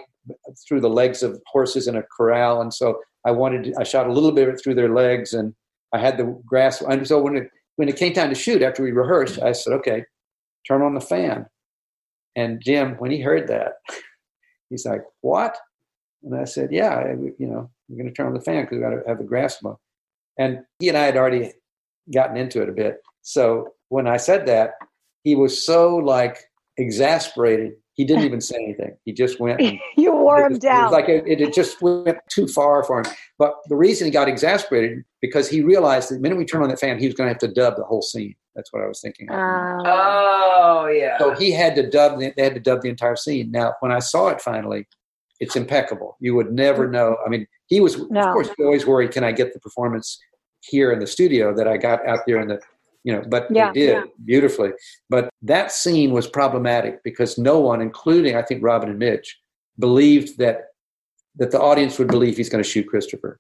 [0.69, 4.13] through the legs of horses in a corral, and so I wanted I shot a
[4.13, 5.55] little bit of it through their legs, and
[5.93, 6.81] I had the grass.
[6.81, 9.73] And so when it when it came time to shoot, after we rehearsed, I said,
[9.75, 10.05] "Okay,
[10.67, 11.47] turn on the fan."
[12.37, 13.75] And Jim, when he heard that,
[14.71, 15.57] he's like, "What?"
[16.23, 18.83] And I said, "Yeah, you know, we're going to turn on the fan because we
[18.83, 19.79] got to have the grass mow."
[20.39, 21.53] And he and I had already
[22.13, 22.99] gotten into it a bit.
[23.23, 24.73] So when I said that,
[25.25, 26.39] he was so like
[26.77, 27.73] exasperated.
[27.95, 28.97] He didn't even say anything.
[29.05, 29.61] He just went.
[29.97, 30.89] you wore him down.
[30.89, 33.07] It like it, it, just went too far for him.
[33.39, 36.71] But the reason he got exasperated because he realized that the minute we turned on
[36.71, 38.35] that fan, he was going to have to dub the whole scene.
[38.55, 39.31] That's what I was thinking.
[39.31, 41.19] Uh, oh yeah.
[41.19, 42.19] So he had to dub.
[42.19, 43.51] The, they had to dub the entire scene.
[43.51, 44.87] Now, when I saw it finally,
[45.41, 46.17] it's impeccable.
[46.21, 47.17] You would never know.
[47.25, 48.21] I mean, he was, No.
[48.21, 50.19] of course, you always worry, can I get the performance
[50.63, 52.61] here in the studio that I got out there in the,
[53.05, 53.73] you know, but Yeah.
[53.73, 54.03] they did Yeah.
[54.25, 54.71] beautifully.
[55.09, 59.39] But that scene was problematic because no one, including I think Robin and Mitch,
[59.79, 60.67] believed that
[61.37, 63.39] that the audience would believe he's going to shoot Christopher.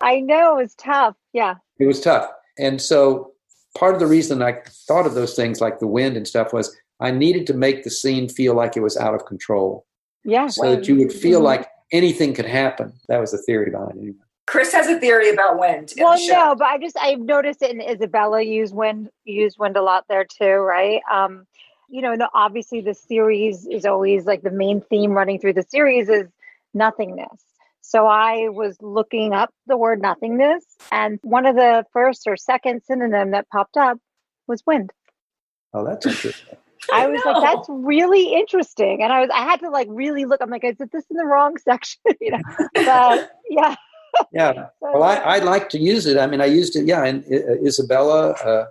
[0.00, 1.14] I know it was tough.
[1.32, 1.54] Yeah.
[1.78, 2.28] It was tough.
[2.58, 3.32] And so
[3.78, 6.76] part of the reason I thought of those things like the wind and stuff was
[6.98, 9.86] I needed to make the scene feel like it was out of control
[10.24, 10.48] Yeah.
[10.48, 11.44] so that you would feel Mhm.
[11.44, 12.92] like anything could happen.
[13.08, 14.00] That was the theory behind it.
[14.00, 14.16] Anyway.
[14.50, 15.92] Chris has a theory about wind.
[15.96, 16.32] in Well, the show.
[16.32, 20.06] no, but I just I've noticed it in Isabella use wind use wind a lot
[20.08, 21.00] there too, right?
[21.08, 21.46] Um,
[21.88, 25.62] you know, no, obviously the series is always like the main theme running through the
[25.62, 26.26] series is
[26.74, 27.44] nothingness.
[27.80, 32.82] So I was looking up the word nothingness, and one of the first or second
[32.82, 33.98] synonym that popped up
[34.48, 34.90] was wind.
[35.72, 36.56] Oh, that's interesting.
[36.92, 37.32] I was know.
[37.32, 39.00] like, that's really interesting.
[39.00, 40.40] And I was I had to like really look.
[40.42, 42.00] I'm like, is this in the wrong section?
[42.20, 42.40] you know.
[42.74, 43.76] But yeah.
[44.32, 44.66] Yeah.
[44.80, 46.18] Well, I, I like to use it.
[46.18, 48.32] I mean, I used it, yeah, in uh, Isabella.
[48.32, 48.66] Uh,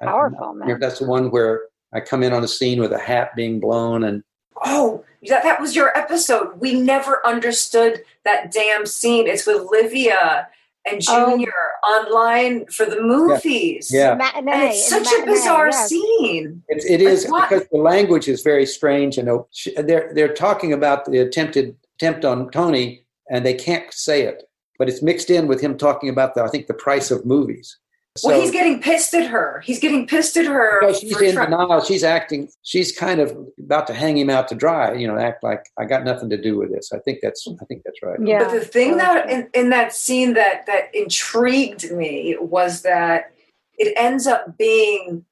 [0.00, 0.80] Powerful, I- man.
[0.80, 4.04] That's the one where I come in on a scene with a hat being blown
[4.04, 4.22] and
[4.64, 6.58] Oh, that, that was your episode.
[6.58, 9.26] We never understood that damn scene.
[9.26, 10.48] It's with Livia
[10.90, 11.30] and Oh.
[11.30, 11.52] Junior
[11.86, 13.90] online for the movies.
[13.92, 14.14] Yeah.
[14.14, 14.52] matinee.
[14.52, 15.88] And it's in such a bizarre yes.
[15.88, 16.62] scene.
[16.68, 17.48] It, it is what?
[17.48, 19.42] because the language is very strange, and uh,
[19.76, 24.47] they're they're talking about the attempted attempt on Tony, and they can't say it,
[24.78, 27.78] but it's mixed in with him talking about the I think the price of movies.
[28.16, 29.62] So well, he's getting pissed at her.
[29.64, 30.80] He's getting pissed at her.
[30.80, 34.48] because she's in try- denial, she's acting, she's kind of about to hang him out
[34.48, 34.94] to dry.
[34.94, 36.90] You know, act like I got nothing to do with this.
[36.92, 38.18] I think that's I think that's right.
[38.22, 38.44] Yeah.
[38.44, 43.32] But the thing that in, in that scene that that intrigued me was that
[43.76, 45.24] it ends up being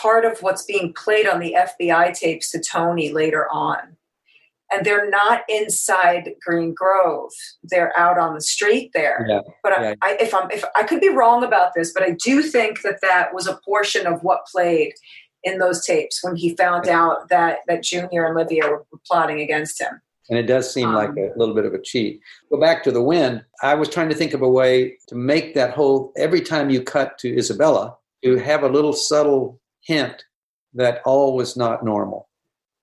[0.00, 3.96] part of what's being played on the FBI tapes to Tony later on.
[4.72, 7.32] And they're not inside Green Grove;
[7.64, 9.26] they're out on the street there.
[9.28, 9.94] Yeah, But yeah.
[10.02, 12.82] I, I, if I'm, if I could be wrong about this, but I do think
[12.82, 14.92] that that was a portion of what played
[15.42, 19.80] in those tapes when he found out that that Junior and Livia were plotting against
[19.80, 20.00] him.
[20.28, 22.20] and it does seem like Um, a little bit of a cheat.
[22.50, 23.44] Go back to the wind.
[23.62, 26.80] I was trying to think of a way to make that whole every time you
[26.82, 30.22] cut to Isabella to have a little subtle hint
[30.74, 32.28] that all was not normal,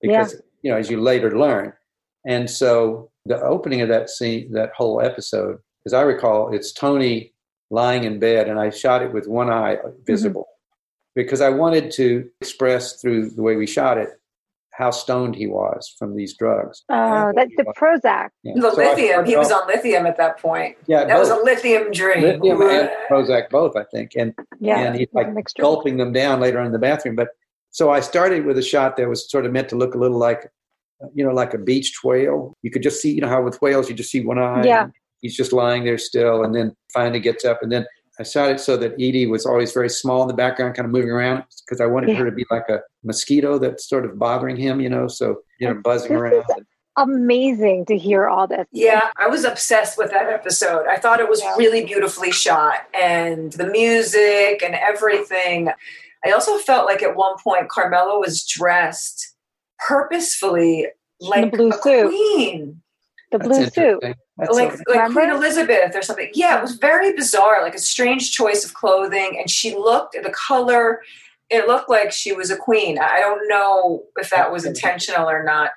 [0.01, 1.71] because you know as you later learn.
[2.27, 7.33] And so the opening of that scene, that whole episode, as I recall, it's Tony
[7.71, 11.21] lying in bed, and I shot it with one eye visible mm-hmm.
[11.21, 14.09] because I wanted to express through the way we shot it
[14.77, 16.83] how stoned he was from these drugs.
[16.89, 18.29] Oh, that's the Prozac.
[18.43, 18.53] Yeah.
[18.57, 19.25] The So lithium.
[19.25, 20.77] He was on lithium at that point.
[20.85, 22.21] yeah, That was a lithium dream.
[22.21, 24.81] lithium and Prozac both, I think, and Yeah.
[24.81, 27.15] and he's like gulping them down later on in the bathroom.
[27.15, 27.29] But
[27.71, 30.19] so I started with a shot that was sort of meant to look a little
[30.19, 30.51] like,
[31.13, 32.53] you know, like a beached whale.
[32.61, 34.63] You could just see, you know, how with whales you just see one eye.
[34.63, 34.87] Yeah.
[35.21, 37.85] He's just lying there still, and then finally gets up, and then.
[38.19, 40.91] I shot it so that Edie was always very small in the background, kind of
[40.91, 42.15] moving around, because I wanted Yeah.
[42.15, 45.67] her to be like a mosquito that's sort of bothering him, you know, so you
[45.67, 46.33] know, buzzing This around.
[46.33, 46.65] is-
[46.97, 48.65] Amazing to hear all this.
[48.71, 50.87] Yeah, I was obsessed with that episode.
[50.87, 51.55] I thought it was Yeah.
[51.57, 55.69] really beautifully shot and the music and everything.
[56.25, 59.16] I also felt like at one point Carmela was dressed
[59.79, 60.87] purposefully
[61.19, 62.07] like the blue a suit.
[62.09, 62.81] queen.
[63.31, 63.99] The That's blue suit.
[64.37, 65.19] That's like so- like Remember?
[65.21, 66.29] Queen Elizabeth or something.
[66.33, 69.37] Yeah, it was very bizarre, like a strange choice of clothing.
[69.39, 71.01] And she looked the color,
[71.49, 72.99] it looked like she was a queen.
[72.99, 75.71] I don't know if that was intentional or not.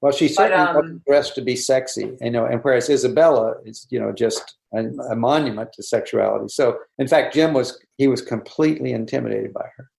[0.00, 3.86] Well, she certainly um, wasn't dressed to be sexy, you know, and whereas Isabella is,
[3.90, 6.48] you know, just a, a monument to sexuality.
[6.48, 9.90] So, in fact, Jim was he was completely intimidated by her.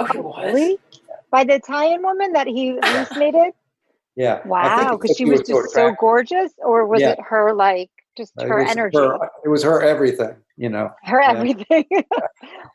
[0.00, 0.44] Oh, it was.
[0.44, 0.78] Really?
[1.30, 3.52] By the Italian woman that he hallucinated?
[4.16, 7.10] Yeah, Wow, because she was just so gorgeous, or was Yeah.
[7.10, 10.90] it her like just uh, her was energy, her- it was her everything, you know.
[11.04, 11.86] her everything?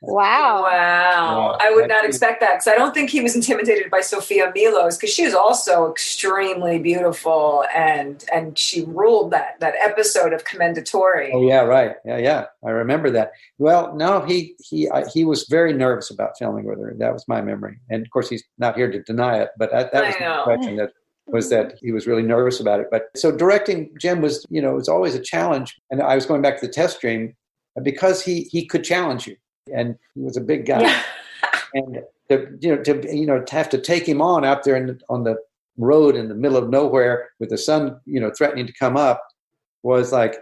[0.02, 0.64] wow.
[0.64, 0.64] Wow.
[0.64, 1.58] Wow.
[1.60, 4.98] I would not expect that because I don't think he was intimidated by Sophia Milos
[4.98, 11.32] because she was also extremely beautiful and and she ruled that that episode of Commendatore.
[11.34, 11.96] Oh yeah, right.
[12.06, 12.46] Yeah, yeah.
[12.66, 13.34] I remember that.
[13.58, 16.96] Well, no, he he I, he was very nervous about filming with her.
[16.98, 19.50] That was my memory, and of course, he's not here to deny it.
[19.58, 20.40] But that, that I was the know.
[20.40, 20.92] impression that
[21.28, 22.88] was that he was really nervous about it.
[22.92, 25.76] But so directing Jim was, you know, it was always a challenge.
[25.90, 27.34] And I was going back to the test dream
[27.82, 29.36] because he he could challenge you,
[29.74, 31.02] and he was a big guy, Yeah.
[31.74, 34.76] and to you know to you know to have to take him on out there
[34.76, 35.38] in on the
[35.78, 39.26] road in the middle of nowhere with the sun, you know, threatening to come up,
[39.82, 40.36] was like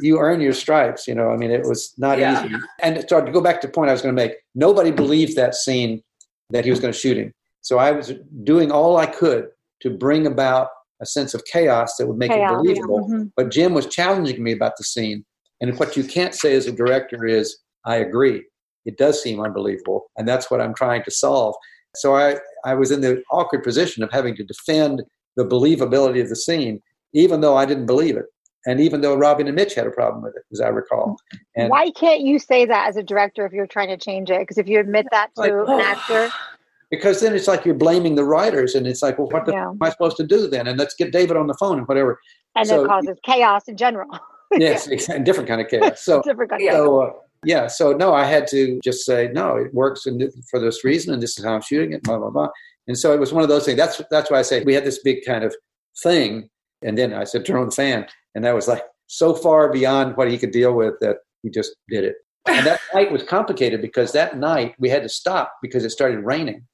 [0.00, 1.06] you earn your stripes.
[1.06, 2.46] You know, I mean, it was not Yeah.
[2.46, 2.54] easy.
[2.80, 5.36] And so to go back to the point I was going to make, nobody believed
[5.36, 6.02] that scene
[6.48, 7.34] that he was going to shoot him.
[7.60, 9.48] So I was doing all I could
[9.80, 10.68] to bring about
[11.00, 12.56] a sense of chaos that would make Chaos, it yeah.
[12.56, 13.08] believable.
[13.10, 13.32] Mhm.
[13.36, 15.24] But Jim was challenging me about the scene.
[15.60, 18.42] And what you can't say as a director is, I agree.
[18.86, 20.10] It does seem unbelievable.
[20.16, 21.54] And that's what I'm trying to solve.
[21.96, 25.02] So I, I was in the awkward position of having to defend
[25.36, 26.80] the believability of the scene,
[27.12, 28.26] even though I didn't believe it.
[28.66, 31.16] And even though Robin and Mitch had a problem with it, as I recall.
[31.56, 34.40] And Why can't you say that as a director if you're trying to change it?
[34.40, 36.30] Because if you admit that to Like, an actor,
[36.90, 39.62] because then it's like you're blaming the writers, and it's like, well, what the Yeah.
[39.68, 40.66] f- am I supposed to do then?
[40.66, 42.18] And let's get David on the phone and whatever.
[42.54, 44.08] and So- it causes chaos in general.
[44.58, 45.24] Yes, exactly.
[45.28, 46.02] different kind of chaos.
[46.02, 46.72] So, Different kind of Yeah.
[46.72, 47.12] so uh,
[47.44, 49.56] yeah, so no, I had to just say no.
[49.56, 52.02] It works and for this reason, and this is how I'm shooting it.
[52.02, 52.48] Blah blah blah.
[52.86, 53.78] And so it was one of those things.
[53.78, 55.54] That's that's why I say we had this big kind of
[56.02, 56.50] thing,
[56.82, 60.16] and then I said turn on the fan, and that was like so far beyond
[60.16, 62.16] what he could deal with that he just did it.
[62.46, 66.20] And that night was complicated because that night we had to stop because it started
[66.20, 66.66] raining,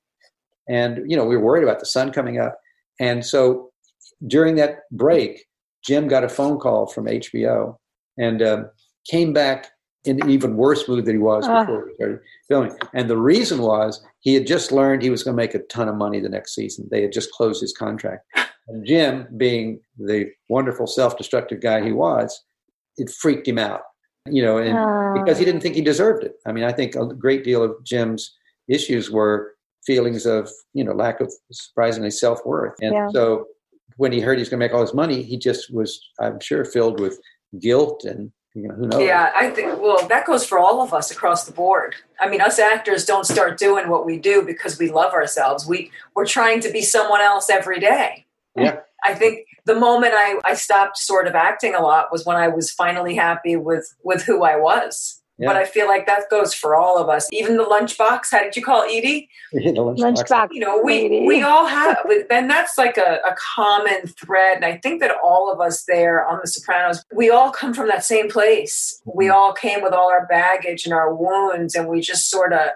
[0.68, 2.58] and you know we were worried about the sun coming up,
[2.98, 3.70] and so
[4.26, 5.44] during that break,
[5.86, 7.76] Jim got a phone call from HBO
[8.18, 8.70] and um,
[9.08, 9.68] came back
[10.04, 11.64] in an even worse mood than he was Ah.
[11.64, 12.76] before we started filming.
[12.94, 15.88] And the reason was he had just learned he was going to make a ton
[15.88, 16.86] of money the next season.
[16.90, 18.24] They had just closed his contract.
[18.68, 22.42] And Jim, being the wonderful self-destructive guy he was,
[22.96, 23.82] it freaked him out.
[24.28, 25.12] You know, and Ah.
[25.14, 26.32] because he didn't think he deserved it.
[26.48, 28.34] I mean, I think a great deal of Jim's
[28.68, 29.54] issues were
[29.86, 32.74] feelings of, you know, lack of surprisingly self-worth.
[32.80, 33.08] And Yeah.
[33.10, 33.46] so
[33.96, 36.40] when he heard he was going to make all his money, he just was, I'm
[36.40, 37.20] sure, filled with
[37.58, 39.02] guilt and, you know, who knows?
[39.02, 41.94] Yeah, I think, well, that goes for all of us across the board.
[42.20, 45.66] I mean, us actors don't start doing what we do because we love ourselves.
[45.66, 48.26] We, we're trying to be someone else every day.
[48.56, 48.80] Yeah.
[49.04, 52.48] I think the moment I, I stopped sort of acting a lot was when I
[52.48, 55.22] was finally happy with, with who I was.
[55.38, 55.48] Yeah.
[55.48, 57.28] But I feel like that goes for all of us.
[57.30, 59.28] Even the lunchbox, how did you call it, Edie?
[59.52, 59.98] The lunchbox.
[59.98, 60.48] Lunchbox.
[60.52, 61.26] you know we lady.
[61.26, 61.98] we all have
[62.30, 66.26] and that's like a, a common thread and i think that all of us there
[66.26, 69.34] on the sopranos we all come from that same place we mm-hmm.
[69.34, 72.68] all came with all our baggage and our wounds and we just sort of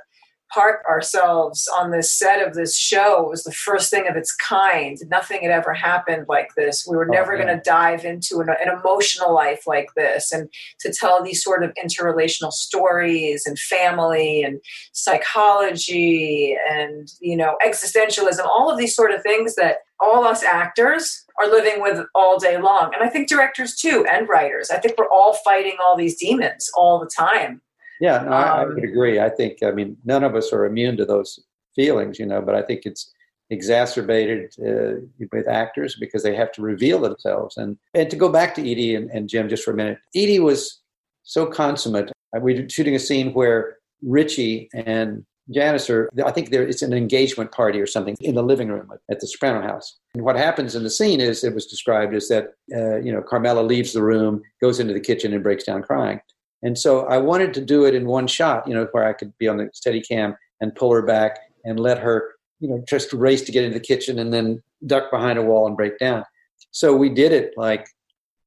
[0.52, 3.24] park ourselves on this set of this show.
[3.24, 4.98] It was the first thing of its kind.
[5.08, 6.86] Nothing had ever happened like this.
[6.88, 7.44] We were Oh, never yeah.
[7.44, 10.32] going to dive into an, an emotional life like this.
[10.32, 10.48] And
[10.80, 14.60] to tell these sort of interrelational stories and family and
[14.92, 21.24] psychology and you know existentialism all of these sort of things that all us actors
[21.40, 22.92] are living with all day long.
[22.94, 24.70] And i think directors too and writers.
[24.70, 27.60] I think we're all fighting all these demons all the time
[28.00, 29.20] Yeah, no, I, I Um, would agree.
[29.20, 31.38] I think, I mean, none of us are immune to those
[31.74, 33.12] feelings, you know, but I think it's
[33.50, 35.00] exacerbated uh,
[35.32, 37.56] with actors because they have to reveal themselves.
[37.56, 40.40] And and to go back to Edie and, and Jim just for a minute, Edie
[40.40, 40.80] was
[41.22, 42.10] so consummate.
[42.34, 46.82] Uh, We were shooting a scene where Richie and Janice are, I think there it's
[46.82, 49.98] an engagement party or something in the living room at the Soprano house.
[50.14, 53.20] And what happens in the scene is, it was described as that, uh, you know,
[53.20, 56.20] Carmela leaves the room, goes into the kitchen and breaks down crying.
[56.62, 59.36] And so I wanted to do it in one shot, you know, where I could
[59.38, 63.12] be on the steady cam and pull her back and let her, you know, just
[63.12, 66.24] race to get into the kitchen and then duck behind a wall and break down.
[66.70, 67.86] So we did it like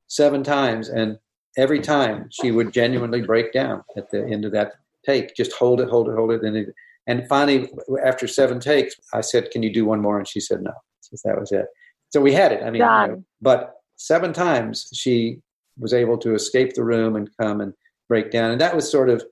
[0.07, 1.17] seven times, and
[1.57, 4.73] every time she would genuinely break down at the end of that
[5.05, 5.35] take.
[5.35, 6.73] Just hold it, hold it, hold it, and it,
[7.07, 7.69] and finally,
[8.05, 10.71] after seven takes, I said, "Can you do one more?" And she said, "No."
[11.01, 11.65] So that was it.
[12.11, 12.63] So we had it.
[12.63, 15.39] I mean, you know, but seven times she
[15.77, 17.73] was able to escape the room and come and
[18.13, 19.23] break down, and that was sort of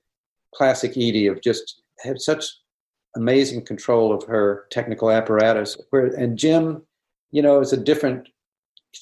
[0.54, 2.44] classic Edie of just had such
[3.16, 5.76] amazing control of her technical apparatus.
[5.90, 6.82] Where and Jim,
[7.30, 8.28] you know, is a different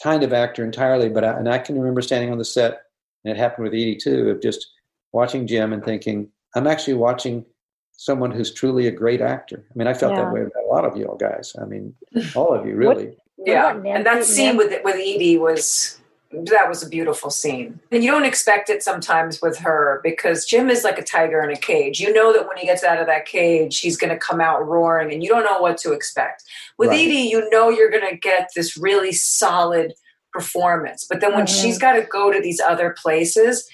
[0.02, 1.08] kind of actor entirely.
[1.08, 2.72] But I, and I can remember standing on the set,
[3.24, 4.66] and it happened with Edie too, of just
[5.12, 7.44] watching Jim and thinking, I'm actually watching
[7.92, 9.64] someone who's truly a great actor.
[9.70, 10.24] I mean, I felt Yeah.
[10.24, 11.54] that way about a lot of you all guys.
[11.60, 11.94] I mean,
[12.36, 13.16] all of you really.
[13.46, 15.98] yeah about and that Nancy- scene with with edie was
[16.32, 20.70] that was a beautiful scene and you don't expect it sometimes with her because jim
[20.70, 23.06] is like a tiger in a cage you know that when he gets out of
[23.08, 26.44] that cage he's going to come out roaring and you don't know what to expect
[26.78, 27.00] with Right.
[27.00, 29.92] edie you know you're going to get this really solid
[30.32, 31.62] performance but then when Mhm.
[31.62, 33.68] she's got to go to these other places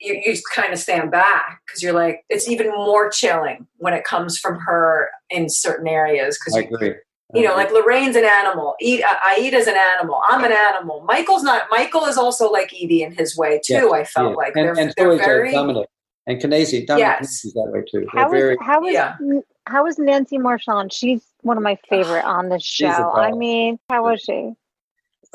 [0.00, 4.04] you, you kind of stand back because you're like it's even more chilling when it
[4.04, 6.94] comes from her in certain areas because I agree.
[7.34, 8.74] You know, like Lorraine's an animal.
[8.80, 10.20] E- uh, Aida's an animal.
[10.28, 11.02] I'm an animal.
[11.06, 11.64] Michael's not.
[11.70, 13.74] Michael is also like Edie in his way too.
[13.74, 14.36] Yes, I felt Yeah.
[14.36, 15.52] like and, they're, and so they're is very.
[15.52, 15.86] Dominic
[16.26, 16.86] and Chianese.
[16.86, 17.18] Dominic Yes.
[17.18, 18.06] Chianese's that way too.
[18.12, 19.16] How They're very, is how is Yeah.
[19.66, 20.92] how is Nancy Marchand?
[20.92, 23.12] She's one of my favorite on the show.
[23.12, 24.52] I mean, how was she?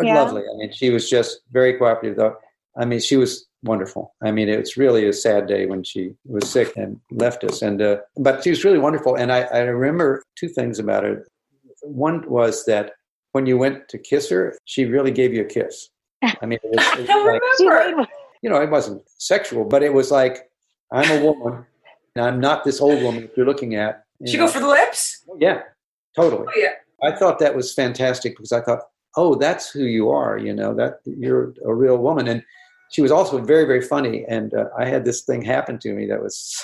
[0.02, 0.16] Yeah.
[0.22, 0.42] lovely.
[0.42, 2.18] I mean, she was just very cooperative.
[2.18, 2.36] Though,
[2.78, 4.14] I mean, she was wonderful.
[4.22, 7.62] I mean, it's really a sad day when she was sick and left us.
[7.62, 9.16] And uh, but she was really wonderful.
[9.16, 11.26] And I, I remember two things about her.
[11.86, 12.94] One was that
[13.34, 15.90] when you went to kiss her, she really gave you a kiss.
[16.24, 18.08] I mean, it was, it I don't was like, remember.
[18.42, 20.50] you know, it wasn't sexual, but it was like,
[20.92, 21.66] I'm a woman
[22.16, 24.04] and I'm not this old woman that you're looking at.
[24.20, 24.48] you She know.
[24.48, 25.24] go for the lips?
[25.40, 25.62] yeah,
[26.16, 26.48] totally.
[26.48, 26.74] Oh, yeah.
[27.04, 28.80] I thought that was fantastic because I thought,
[29.18, 32.28] oh, that's who you are, you know, that you're a real woman.
[32.28, 32.44] And
[32.92, 34.26] she was also very, very funny.
[34.28, 36.56] And uh, I had this thing happen to me that was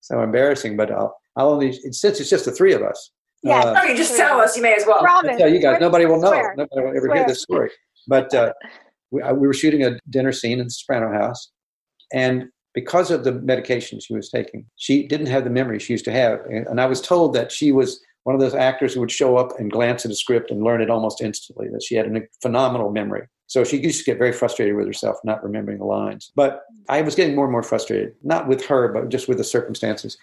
[0.00, 3.10] so embarrassing, but I'll, I'll only, since it's just the three of us.
[3.42, 3.64] Yes.
[3.64, 4.56] uh, Okay, just tell us.
[4.56, 5.00] You may as well.
[5.00, 5.32] Promise.
[5.32, 6.28] I'll tell you guys, Swear- nobody will know.
[6.28, 6.54] swear.
[6.56, 7.16] Nobody will ever Swear.
[7.16, 7.70] hear this story.
[8.06, 8.52] But uh,
[9.10, 11.50] we, I, we were shooting a dinner scene in the Soprano House,
[12.12, 16.04] and because of the medication she was taking, she didn't have the memory she used
[16.06, 16.40] to have.
[16.46, 19.36] And, and I was told that she was one of those actors who would show
[19.36, 21.68] up and glance at a script and learn it almost instantly.
[21.68, 23.26] That she had a phenomenal memory.
[23.48, 26.32] So she used to get very frustrated with herself not remembering the lines.
[26.34, 29.44] But I was getting more and more frustrated, not with her, but just with the
[29.44, 30.16] circumstances.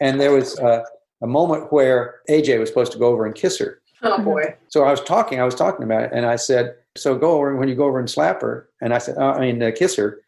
[0.00, 0.82] And there was uh,
[1.22, 3.80] a moment where AJ was supposed to go over and kiss her.
[4.02, 4.54] Oh boy.
[4.68, 7.56] So I was talking, I was talking about it, and I said, "So go over
[7.56, 9.96] when you go over and slap her." And I said, oh, "I mean, uh, kiss
[9.96, 10.20] her."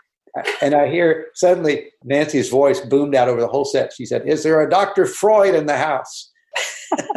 [0.62, 3.92] And I hear suddenly Nancy's voice boomed out over the whole set.
[3.92, 5.06] She said, "Is there a Dr.
[5.06, 6.30] Freud in the house?"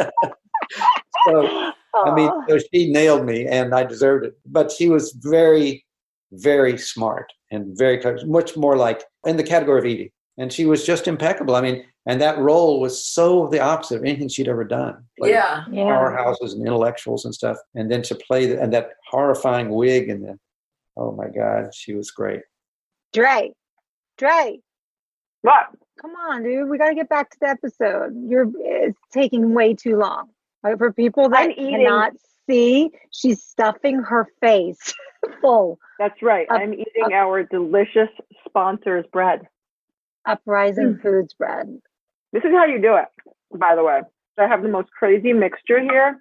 [1.26, 4.38] so I mean, so she nailed me, and I deserved it.
[4.45, 5.86] But she was very,
[6.32, 10.13] very smart and very much more like in the category of Edie.
[10.38, 11.55] And she was just impeccable.
[11.55, 15.04] I mean, and that role was so the opposite of anything she'd ever done.
[15.20, 15.64] Played Yeah.
[15.72, 15.84] yeah.
[15.84, 20.24] powerhouses and intellectuals and stuff, and then to play the, and that horrifying wig and
[20.24, 20.39] the
[20.97, 22.41] oh my god, she was great.
[23.14, 23.51] Dre,
[24.18, 24.60] Dre,
[25.41, 25.68] What?
[26.01, 26.68] come on, dude.
[26.70, 28.14] We got to get back to the episode.
[28.28, 30.30] You're it's taking way too long.
[30.64, 30.78] Right?
[30.78, 32.14] For people that I'm cannot
[32.49, 34.93] see, she's stuffing her face
[35.41, 35.78] full.
[35.99, 36.47] That's right.
[36.49, 38.10] Up- I'm eating up- our delicious
[38.47, 39.47] sponsor's bread.
[40.26, 41.01] Uprising Mm.
[41.01, 41.80] Foods bread.
[42.34, 43.05] This is how you do it,
[43.57, 44.01] by the way.
[44.38, 46.19] I have the most crazy mixture here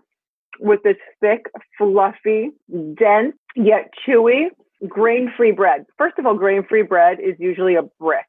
[0.60, 1.46] with this thick,
[1.78, 4.48] fluffy, dense, yet chewy,
[4.86, 5.86] grain free bread.
[5.96, 8.26] First of all, grain free bread is usually a brick.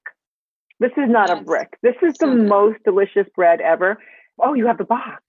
[0.79, 1.77] This is not a brick.
[1.81, 3.97] This is the most delicious bread ever.
[4.39, 5.21] Oh, you have the box.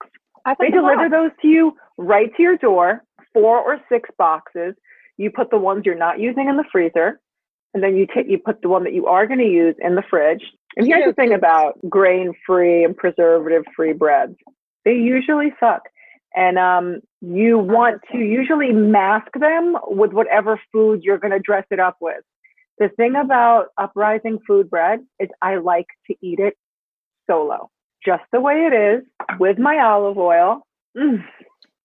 [0.59, 3.03] They the deliver box- those to you right to your door,
[3.33, 4.75] four or six boxes.
[5.17, 7.19] You put the ones you're not using in the freezer,
[7.73, 9.95] and then you take you put the one that you are going to use in
[9.95, 10.43] the fridge.
[10.77, 14.35] And here's the thing about grain-free and preservative-free breads:
[14.83, 15.83] they usually suck,
[16.35, 21.65] and um, you want to usually mask them with whatever food you're going to dress
[21.71, 22.23] it up with.
[22.77, 26.57] The thing about uprising food bread is I like to eat it
[27.25, 27.69] solo,
[28.05, 29.05] just the way it is,
[29.39, 30.67] with my olive oil.
[30.97, 31.23] Mm.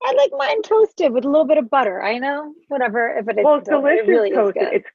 [0.03, 2.03] I like mine toasted with a little bit of butter.
[2.03, 3.09] I know, whatever.
[3.19, 4.69] If it is, Well, it's delicious really toasted.
[4.73, 4.89] It's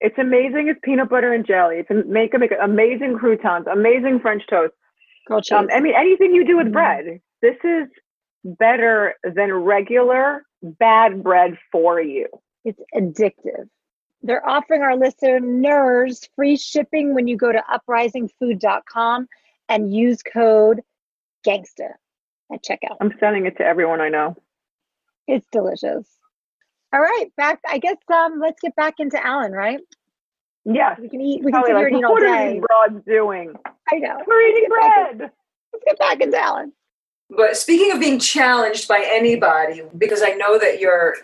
[0.00, 0.68] it's amazing.
[0.68, 1.76] It's peanut butter and jelly.
[1.78, 4.74] It's make make amazing croutons, amazing French toast.
[5.26, 5.58] Grilled cheese.
[5.58, 6.72] Um, I mean, anything you do with Mhm.
[6.72, 7.88] bread, this is
[8.44, 12.26] better than regular bad bread for you.
[12.64, 13.68] It's addictive.
[14.22, 19.28] They're offering our listeners free shipping when you go to uprisingfood.com
[19.68, 20.82] and use code
[21.46, 21.92] GANGSTA
[22.52, 22.96] at checkout.
[23.00, 24.36] I'm sending it to everyone I know.
[25.26, 26.17] It's delicious.
[26.92, 27.60] All right, back.
[27.68, 29.80] I guess um, let's get back into Allen, right?
[30.64, 30.98] Yes.
[31.00, 31.44] We can eat.
[31.44, 32.52] We can Probably sit like, and eat all what are day.
[32.54, 33.54] these broads doing?
[33.92, 34.16] I know.
[34.26, 35.30] We're eating Let's get back bread.
[35.72, 36.72] Let's get back into Allen.
[37.30, 41.14] But speaking of being challenged by anybody, because I know that you're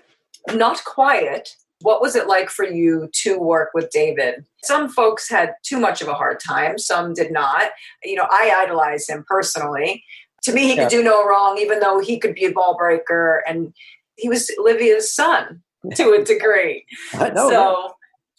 [0.52, 4.44] not quiet, what was it like for you to work with David?
[4.62, 7.70] Some folks had too much of a hard time, some did not.
[8.02, 10.04] You know, I idolize him personally.
[10.42, 10.82] To me, he Yeah.
[10.84, 13.42] could do no wrong, even though he could be a ball breaker.
[13.46, 13.74] And
[14.16, 15.62] he was Olivia's son
[15.94, 16.84] to a degree.
[17.14, 17.50] I know.
[17.50, 17.94] so,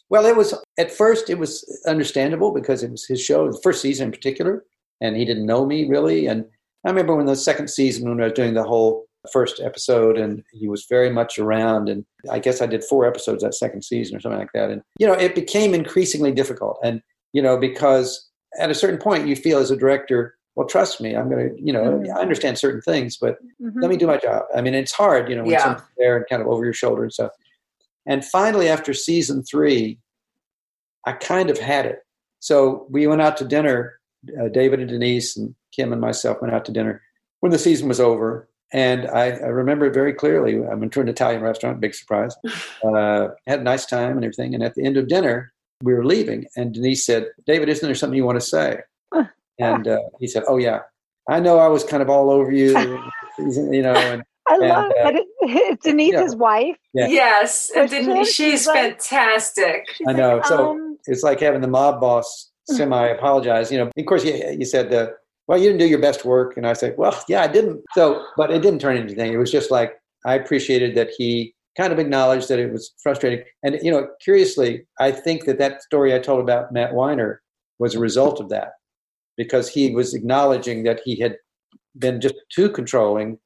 [0.09, 3.82] Well, it was at first it was understandable because it was his show, the first
[3.82, 4.63] season in particular,
[5.01, 6.28] and he didn't know me really.
[6.28, 6.45] And
[6.86, 10.43] I remember when the second season when I was doing the whole first episode, and
[10.51, 11.89] he was very much around.
[11.89, 14.69] And I guess I did four episodes that second season or something like that.
[14.69, 16.80] And you know, it became increasingly difficult.
[16.84, 17.01] And
[17.34, 21.16] you know, because at a certain point you feel as a director, well, trust me,
[21.16, 22.16] I'm going to, you know, Mhm.
[22.16, 23.82] I understand certain things, but Mhm.
[23.82, 24.45] let me do my job.
[24.56, 25.64] I mean, it's hard, you know, when Yeah.
[25.64, 27.32] someone's there and kind of over your shoulder and stuff.
[28.06, 29.99] And finally, after season three,
[31.06, 31.99] I kind of had it.
[32.39, 33.99] So we went out to dinner.
[34.39, 37.01] Uh, David and Denise and Kim and myself went out to dinner
[37.41, 38.47] when the season was over.
[38.74, 40.56] And I, I remember it very clearly.
[40.66, 42.36] I went to an Italian restaurant, big surprise.
[42.84, 44.53] Uh, had a nice time and everything.
[44.53, 45.51] And at the end of dinner,
[45.82, 46.45] we were leaving.
[46.56, 48.80] And Denise said, David, isn't there something you want to say?
[49.60, 50.80] And uh, he said, Oh, yeah.
[51.30, 52.78] I know I was kind of all over you,
[53.39, 53.93] you know.
[53.95, 55.10] And I and, love uh.
[55.10, 56.78] It, it's Denise's wife.
[56.93, 57.08] Yeah.
[57.08, 59.86] yes, and But didn't, she's she's like- fantastic.
[59.95, 60.38] She's I know.
[60.38, 63.72] Like, So- um, it's like having the mob boss semi apologize.
[63.72, 65.10] You know, of course, you, you said, uh,
[65.47, 66.58] well, you didn't do your best work.
[66.58, 67.84] And I said, well, yeah, I didn't.
[67.93, 69.34] So, but it didn't turn into anything.
[69.34, 69.93] It was just like,
[70.26, 73.45] I appreciated that he kind of acknowledged that it was frustrating.
[73.64, 77.41] And you know, curiously, I think that that story I told about Matt Weiner
[77.78, 78.70] was a result of that,
[79.38, 81.38] because he was acknowledging that he had
[81.98, 83.38] been just too controlling.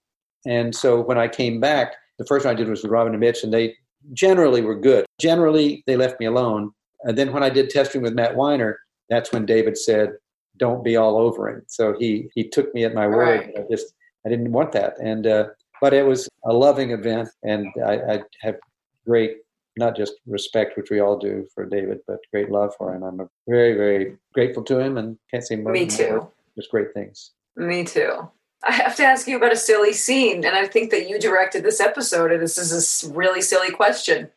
[0.46, 3.20] And so when I came back, the first one I did was with Robin and
[3.20, 3.76] Mitch, and they
[4.14, 5.06] generally were good.
[5.20, 6.72] Generally, they left me alone.
[7.04, 8.80] And then when I did Test Dream with Matt Weiner,
[9.10, 10.14] that's when David said,
[10.58, 13.40] "Don't be all over him." So he he took me at my word.
[13.40, 13.54] Right.
[13.58, 13.94] I just
[14.26, 15.46] I didn't want that, and uh,
[15.82, 18.58] but it was a loving event, and I, I have
[19.06, 19.38] great
[19.80, 23.02] not just respect, which we all do for David, but great love for him.
[23.04, 25.72] I'm very very grateful to him, and can't say more.
[25.72, 26.28] Me more- too.
[26.56, 27.32] Just great things.
[27.56, 28.30] Me too.
[28.68, 31.64] I have to ask you about a silly scene, and I think that you directed
[31.64, 34.30] this episode, and this is a really silly question.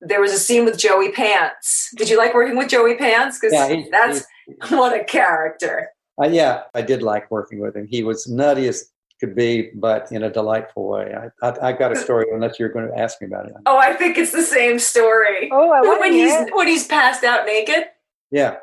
[0.00, 1.90] There was a scene with Joey Pants.
[1.96, 3.38] Did you like working with Joey Pants?
[3.38, 4.24] Because Yeah, he- that's
[4.70, 5.88] what a character.
[6.22, 7.86] Uh, yeah, I did like working with him.
[7.90, 8.90] He was nutty as
[9.20, 11.14] could be, but in a delightful way.
[11.14, 13.52] I, I, I got a story, unless you're going to ask me about it.
[13.66, 15.50] Oh, I think it's the same story.
[15.52, 16.54] Oh, I when he's it.
[16.54, 17.84] when he's passed out naked.
[18.30, 18.56] Yeah.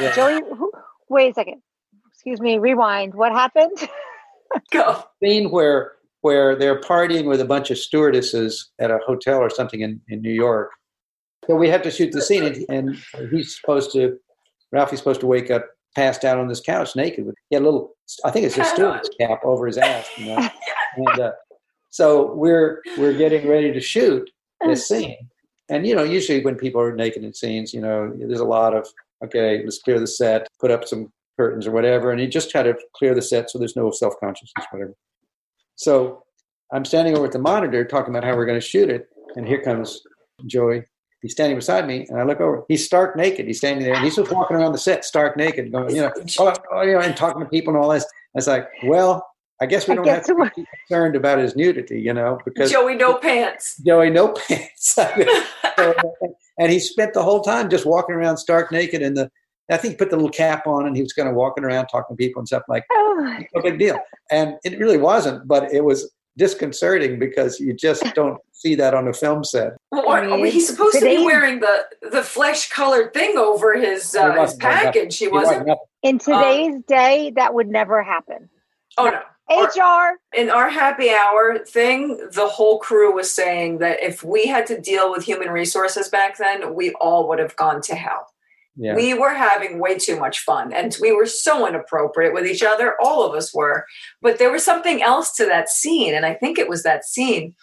[0.00, 0.14] yeah.
[0.14, 0.70] Joey, who,
[1.08, 1.62] wait a second.
[2.12, 2.58] Excuse me.
[2.58, 3.14] Rewind.
[3.14, 3.88] What happened?
[4.70, 5.02] Go.
[5.22, 9.82] scene where where they're partying with a bunch of stewardesses at a hotel or something
[9.82, 10.70] in, in New York.
[11.46, 14.16] So we have to shoot the scene, and, and he's supposed to,
[14.72, 17.64] Ralphie's supposed to wake up passed out on this couch naked with he had a
[17.64, 20.48] little, I think it's a Hat stewardess cap over his ass, you know.
[20.96, 21.32] and uh,
[21.90, 24.28] so we're we're getting ready to shoot
[24.66, 25.28] this scene,
[25.68, 28.74] and you know, usually when people are naked in scenes, you know, there's a lot
[28.74, 28.86] of
[29.24, 32.62] okay, let's clear the set, put up some curtains or whatever, and you just try
[32.62, 34.94] to clear the set so there's no self consciousness, whatever.
[35.76, 36.22] So
[36.72, 39.46] I'm standing over at the monitor talking about how we're going to shoot it, and
[39.46, 40.00] here comes
[40.46, 40.84] Joey.
[41.24, 42.66] He's standing beside me, and I look over.
[42.68, 43.46] He's stark naked.
[43.46, 46.12] He's standing there, and he's just walking around the set, stark naked, going, you know,
[46.38, 48.04] oh, oh, you know, and talking to people and all this.
[48.04, 49.26] I was like, well,
[49.58, 52.70] I guess we don't guess have to be concerned about his nudity, you know, because
[52.70, 53.78] Joey no pants.
[53.78, 54.98] Joey no pants.
[56.58, 59.30] and he spent the whole time just walking around stark naked, and the
[59.70, 61.86] I think he put the little cap on, and he was kind of walking around
[61.86, 63.98] talking to people and stuff like Oh, my no big deal.
[64.30, 69.06] And it really wasn't, but it was disconcerting because you just don't see that on
[69.06, 69.72] a film set.
[69.90, 74.14] What, I mean, he's supposed to be wearing the the flesh colored thing over his
[74.16, 75.18] uh, his wasn't wearing package.
[75.18, 75.66] He He wasn't.
[75.66, 78.48] wasn't- In today's day, that would never happen.
[78.98, 79.20] Oh no.
[79.50, 80.16] Or- HR.
[80.34, 84.80] in our happy hour thing, the whole crew was saying that if we had to
[84.80, 88.26] deal with human resources back then, we all would have gone to hell.
[88.76, 88.94] Yeah.
[88.96, 92.94] We were having way too much fun and we were so inappropriate with each other.
[93.00, 93.84] All of us were.
[94.22, 96.14] But there was something else to that scene.
[96.14, 97.54] And I think it was that scene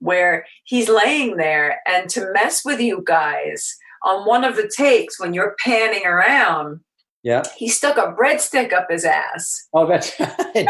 [0.00, 5.20] where he's laying there and to mess with you guys on one of the takes
[5.20, 6.80] when you're panning around,
[7.22, 7.42] yeah.
[7.56, 9.68] he stuck a breadstick up his ass.
[9.74, 10.68] Oh, that's right.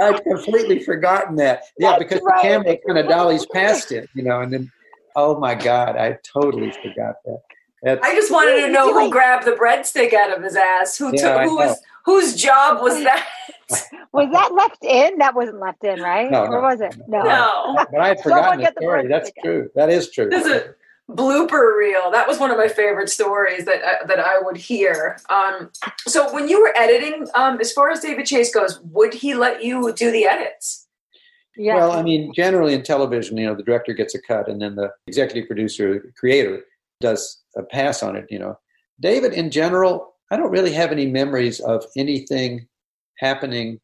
[0.00, 1.62] I'd completely forgotten that.
[1.78, 2.42] Yeah, That's because right.
[2.42, 4.72] the camera kind of dollies past it, you know, and then,
[5.16, 7.40] oh my God, I totally forgot that.
[7.82, 10.98] That's, I just wanted to know who grabbed the breadstick out of his ass.
[10.98, 13.26] Who Yeah, took who was whose job was that?
[14.12, 15.18] Was that left in?
[15.18, 16.30] That wasn't left in, right?
[16.30, 16.96] No, or no, was it?
[17.08, 17.22] No.
[17.22, 17.86] No.
[17.90, 19.06] but I had forgotten the get the story.
[19.08, 19.70] That's breadstick true.
[19.74, 20.28] That is true.
[20.28, 20.74] There's a
[21.10, 22.10] blooper reel.
[22.10, 25.18] That was one of my favorite stories that uh, that I would hear.
[25.30, 25.70] Um,
[26.06, 29.64] so when you were editing, um, as far as David Chase goes, would he let
[29.64, 30.86] you do the edits?
[31.56, 31.76] Yeah.
[31.76, 34.76] Well, I mean, generally in television, you know, the director gets a cut, and then
[34.76, 36.64] the executive producer, creator,
[37.00, 38.26] does a pass on it.
[38.30, 38.58] You know,
[39.00, 42.66] David, in general, I don't really have any memories of anything
[43.18, 43.80] happening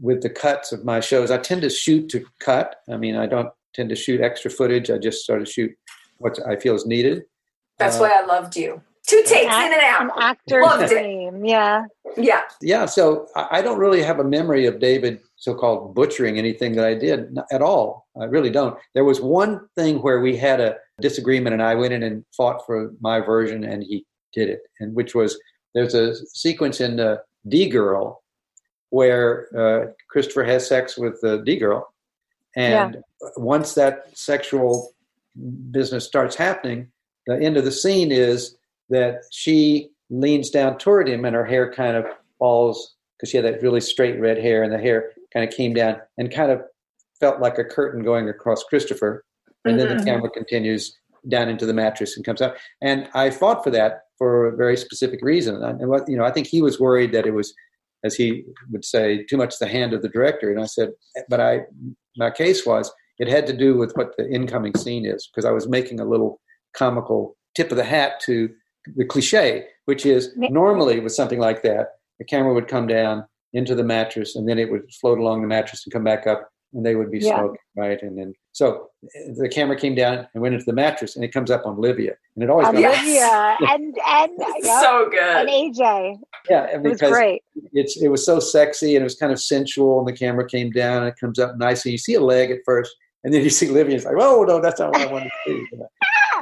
[0.00, 1.30] with the cuts of my shows.
[1.30, 2.76] I tend to shoot to cut.
[2.90, 4.90] I mean, I don't tend to shoot extra footage.
[4.90, 5.70] I just sort of shoot
[6.18, 7.22] what I feel is needed.
[7.78, 8.82] That's Uh, why I loved you.
[9.08, 10.22] Two takes An in and An out.
[10.22, 10.88] actor's Loved it.
[10.90, 11.44] dream.
[11.44, 11.84] Yeah.
[12.16, 12.42] Yeah.
[12.62, 16.86] yeah so I I don't really have a memory of david so-called butchering anything that
[16.86, 20.76] i did at all i really don't there was one thing where we had a
[21.00, 24.94] disagreement and i went in and fought for my version and he did it and
[24.94, 25.38] which was
[25.74, 27.16] there's a sequence in uh,
[27.48, 28.22] d-girl
[28.90, 29.28] where
[29.62, 31.86] uh, christopher has sex with the d-girl
[32.56, 32.96] and
[33.36, 34.90] once that sexual
[35.70, 36.88] business starts happening
[37.26, 38.56] the end of the scene is
[38.90, 42.04] that she leans down toward him and her hair kind of
[42.38, 45.74] falls because she had that really straight red hair and the hair kind of came
[45.74, 46.60] down and kind of
[47.18, 49.24] felt like a curtain going across Christopher.
[49.64, 50.04] And then the Mhm.
[50.04, 50.96] camera continues
[51.28, 52.56] down into the mattress and comes out.
[52.80, 55.62] And I fought for that for a very specific reason.
[55.62, 57.52] And what, you know, I think he was worried that it was,
[58.04, 60.50] as he would say, too much the hand of the director.
[60.50, 60.92] And I said,
[61.28, 61.62] but I,
[62.16, 65.50] my case was it had to do with what the incoming scene is because I
[65.50, 66.40] was making a little
[66.74, 68.50] comical tip of the hat to
[68.94, 73.74] the cliche, which is normally with something like that, the camera would come down into
[73.74, 76.84] the mattress and then it would float along the mattress and come back up and
[76.84, 77.36] they would be Yeah.
[77.38, 78.00] smoking, right?
[78.02, 78.88] And then so
[79.36, 82.14] the camera came down and went into the mattress, and it comes up on Livia,
[82.34, 82.98] and it always got Yes.
[83.02, 84.32] Olivia and and
[84.64, 85.20] yep, so good.
[85.20, 85.48] and.
[85.48, 86.16] AJ.
[86.50, 87.42] yeah, and It was because great.
[87.72, 90.70] it's it was so sexy and it was kind of sensual, and the camera came
[90.70, 93.42] down and it comes up nice, and you see a leg at first, and then
[93.44, 95.66] you see Livia, and it's like, oh no, that's not what I wanted to see.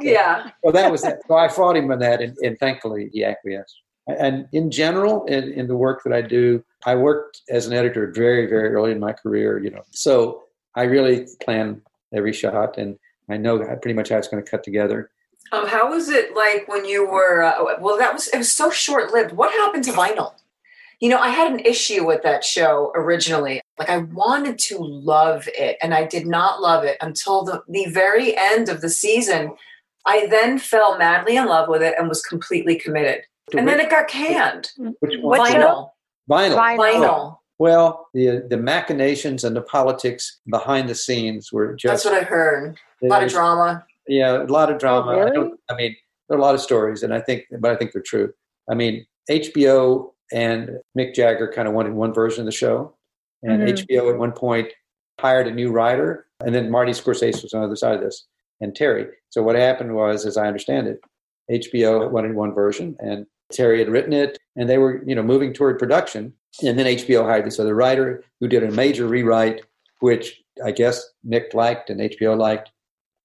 [0.00, 0.12] You know?
[0.12, 0.50] Yeah.
[0.62, 1.20] Well, that was that.
[1.28, 3.80] So I fought him on that, and, and thankfully he acquiesced.
[4.06, 8.12] And in general, in, in the work that I do, I worked as an editor
[8.14, 9.58] very, very early in my career.
[9.58, 10.42] You know, so
[10.74, 11.80] I really plan
[12.14, 12.98] every shot, and
[13.30, 15.10] I know pretty much how it's going to cut together.
[15.52, 17.42] Um, how was it like when you were?
[17.42, 19.32] Uh, well, that was it was so short lived.
[19.32, 20.32] What happened to vinyl?
[21.00, 23.60] You know, I had an issue with that show originally.
[23.78, 27.86] Like, I wanted to love it, and I did not love it until the the
[27.86, 29.54] very end of the season.
[30.06, 33.22] I then fell madly in love with it and was completely committed.
[33.56, 34.70] And then it got canned.
[35.00, 35.40] Which one?
[35.40, 35.90] Vinyl.
[36.30, 36.56] Vinyl.
[36.56, 36.78] Vinyl.
[36.78, 37.38] Vinyl.
[37.58, 41.90] Well, the the machinations and the politics behind the scenes were just.
[41.92, 42.76] That's what I heard.
[43.02, 43.86] A lot of drama.
[44.08, 45.12] Yeah, a lot of drama.
[45.12, 45.32] I, really?
[45.32, 45.94] don't, I mean,
[46.28, 48.32] there are a lot of stories, and I think, but I think they're true.
[48.70, 52.94] I mean, HBO and Mick Jagger kind of wanted one version of the show,
[53.42, 53.68] and Mhm.
[53.68, 54.68] HBO at one point
[55.20, 58.26] hired a new writer, and then Marty Scorsese was on the other side of this,
[58.60, 59.08] and Terry.
[59.30, 61.00] So what happened was, as I understand it,
[61.50, 65.52] HBO wanted one version, and Terry had written it, and they were, you know, moving
[65.52, 66.32] toward production,
[66.62, 69.62] and then HBO hired this other writer who did a major rewrite,
[70.00, 72.70] which I guess Mick liked and HBO liked,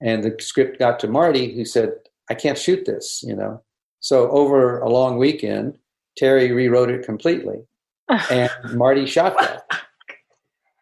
[0.01, 1.93] and the script got to Marty, who said,
[2.29, 3.61] "I can't shoot this," you know.
[3.99, 5.77] So over a long weekend,
[6.17, 7.63] Terry rewrote it completely,
[8.09, 9.65] and Marty shot that.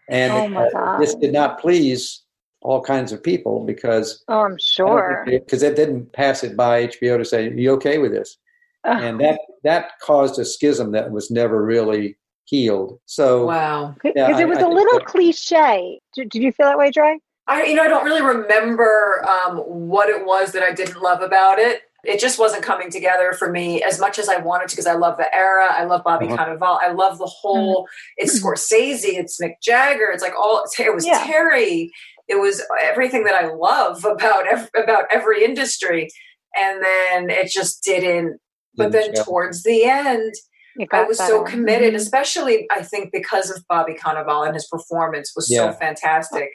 [0.10, 2.24] And Oh my uh, this did not please
[2.62, 5.24] all kinds of people because Oh, I'm sure.
[5.28, 8.38] because they didn't pass it by HBO to say, "You okay with this?"
[8.84, 13.00] And that that caused a schism that was never really healed.
[13.06, 13.94] So Wow.
[13.96, 16.00] Because Yeah, it was I a think little that- cliche.
[16.16, 17.20] Did, did you feel that way, Dre?
[17.48, 21.22] I, you know, I don't really remember um, what it was that I didn't love
[21.22, 21.82] about it.
[22.06, 24.94] It just wasn't coming together for me as much as I wanted to because I
[24.96, 25.68] love the era.
[25.70, 26.38] I love Bobby Uh-huh.
[26.38, 26.80] Cannavale.
[26.82, 27.88] I love the whole.
[28.18, 29.18] It's Scorsese.
[29.18, 30.10] It's Mick Jagger.
[30.14, 30.64] It's like all.
[30.80, 31.22] It was Yeah.
[31.26, 31.92] Terry.
[32.28, 36.10] It was everything that I love about ev- about every industry,
[36.56, 38.40] and then it just didn't.
[38.76, 39.26] But then gel.
[39.26, 40.34] towards the end,
[40.80, 41.56] I got was so better.
[41.58, 41.98] committed, Mhm.
[41.98, 45.72] especially I think because of Bobby Cannavale and his performance was Yeah.
[45.72, 46.50] so fantastic.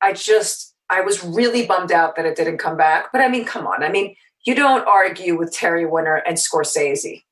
[0.00, 3.12] I just I was really bummed out that it didn't come back.
[3.12, 3.82] But I mean, come on.
[3.84, 4.16] I mean,
[4.46, 7.22] you don't argue with Terry Winter and Scorsese.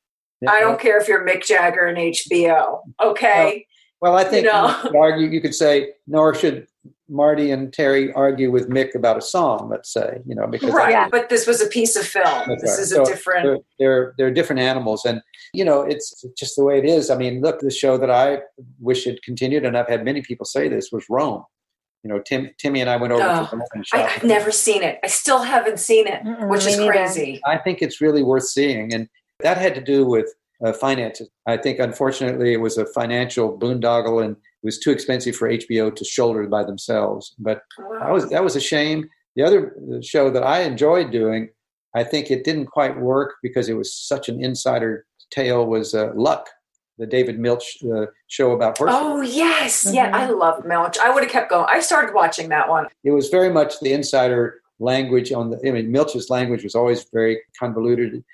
[0.46, 2.82] I don't care if you're Mick Jagger and HBO.
[3.02, 3.66] Okay.
[4.02, 4.66] Well, I think You know.
[4.68, 5.26] you could argue.
[5.28, 6.66] You could say, nor should
[7.08, 9.68] Marty and Terry argue with Mick about a song.
[9.70, 10.90] Let's say, you know, because right.
[10.90, 11.08] Yeah.
[11.08, 12.44] But this was a piece of film.
[12.48, 12.80] That's this right.
[12.80, 15.20] is So a different they're, they're they're different animals, and
[15.52, 17.10] you know, it's just the way it is.
[17.10, 18.40] I mean, look, the show that I
[18.80, 21.44] wish had continued, and I've had many people say this was Rome.
[22.02, 24.52] You know, Tim, Timmy and I went over Oh, to Rome and I, I've never
[24.52, 25.00] seen it.
[25.02, 26.92] I still haven't seen it, Mm-mm, which is neither.
[26.92, 27.40] crazy.
[27.44, 29.08] I think it's really worth seeing, and
[29.40, 30.32] that had to do with
[30.64, 31.28] uh, finances.
[31.46, 35.94] I think, unfortunately, it was a financial boondoggle, and it was too expensive for HBO
[35.94, 37.34] to shoulder by themselves.
[37.38, 37.62] But
[38.00, 39.08] that was that was a shame.
[39.36, 41.50] The other show that I enjoyed doing,
[41.94, 45.66] I think it didn't quite work because it was such an insider tale.
[45.66, 46.48] Was uh, Luck,
[46.98, 48.96] the David Milch uh, show about horses.
[48.98, 50.14] Oh yes, yeah, Mhm.
[50.14, 50.96] I love Milch.
[50.98, 51.66] I would have kept going.
[51.68, 52.86] I started watching that one.
[53.04, 55.60] It was very much the insider language on the.
[55.68, 58.24] I mean, Milch's language was always very convoluted,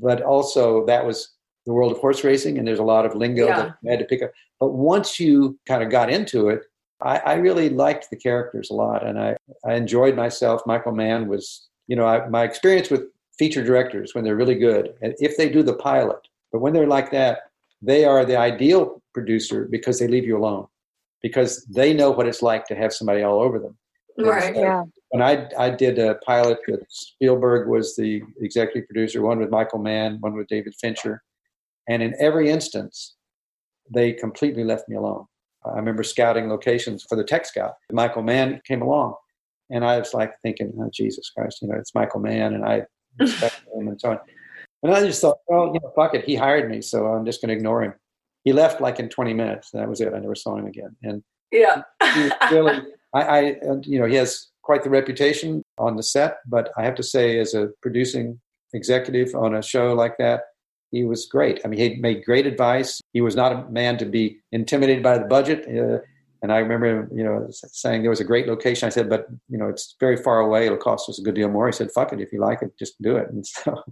[0.00, 1.35] but also that was
[1.66, 3.56] the world of horse racing, and there's a lot of lingo Yeah.
[3.56, 4.32] that I had to pick up.
[4.60, 6.62] But once you kind of got into it,
[7.02, 9.36] I, I really liked the characters a lot, and I,
[9.66, 10.62] I enjoyed myself.
[10.64, 13.02] Michael Mann was, you know, I, my experience with
[13.38, 16.20] feature directors when they're really good, and if they do the pilot,
[16.52, 17.40] but when they're like that,
[17.82, 20.66] they are the ideal producer because they leave you alone,
[21.20, 23.76] because they know what it's like to have somebody all over them.
[24.18, 24.56] Right.
[24.56, 24.84] Yeah.
[25.10, 29.78] When I I did a pilot that Spielberg was the executive producer, one with Michael
[29.78, 31.22] Mann, one with David Fincher,
[31.88, 33.14] and in every instance,
[33.92, 35.26] they completely left me alone.
[35.64, 37.74] I remember scouting locations for the tech scout.
[37.92, 39.14] Michael Mann came along,
[39.70, 42.82] and I was like thinking, "Oh Jesus Christ, you know, it's Michael Mann, and I
[43.18, 44.18] respect him and so on."
[44.82, 47.40] And I just thought, well, you know, fuck it, he hired me, so I'm just
[47.40, 47.94] going to ignore him.
[48.44, 49.72] He left like in 20 minutes.
[49.72, 50.12] and That was it.
[50.14, 50.94] I never saw him again.
[51.02, 51.82] And Yeah.
[52.52, 52.82] really,
[53.12, 53.40] I, I,
[53.82, 57.38] you know, he has quite the reputation on the set, but I have to say,
[57.40, 58.38] as a producing
[58.74, 60.42] executive on a show like that,
[60.90, 61.60] he was great.
[61.64, 63.00] I mean, he made great advice.
[63.12, 65.66] He was not a man to be intimidated by the budget.
[65.68, 65.98] Uh,
[66.42, 68.86] and I remember you know, saying there was a great location.
[68.86, 70.66] I said, but you know, it's very far away.
[70.66, 71.66] It'll cost us a good deal more.
[71.66, 73.82] He said, "Fuck it, if you like it, just do it." And so,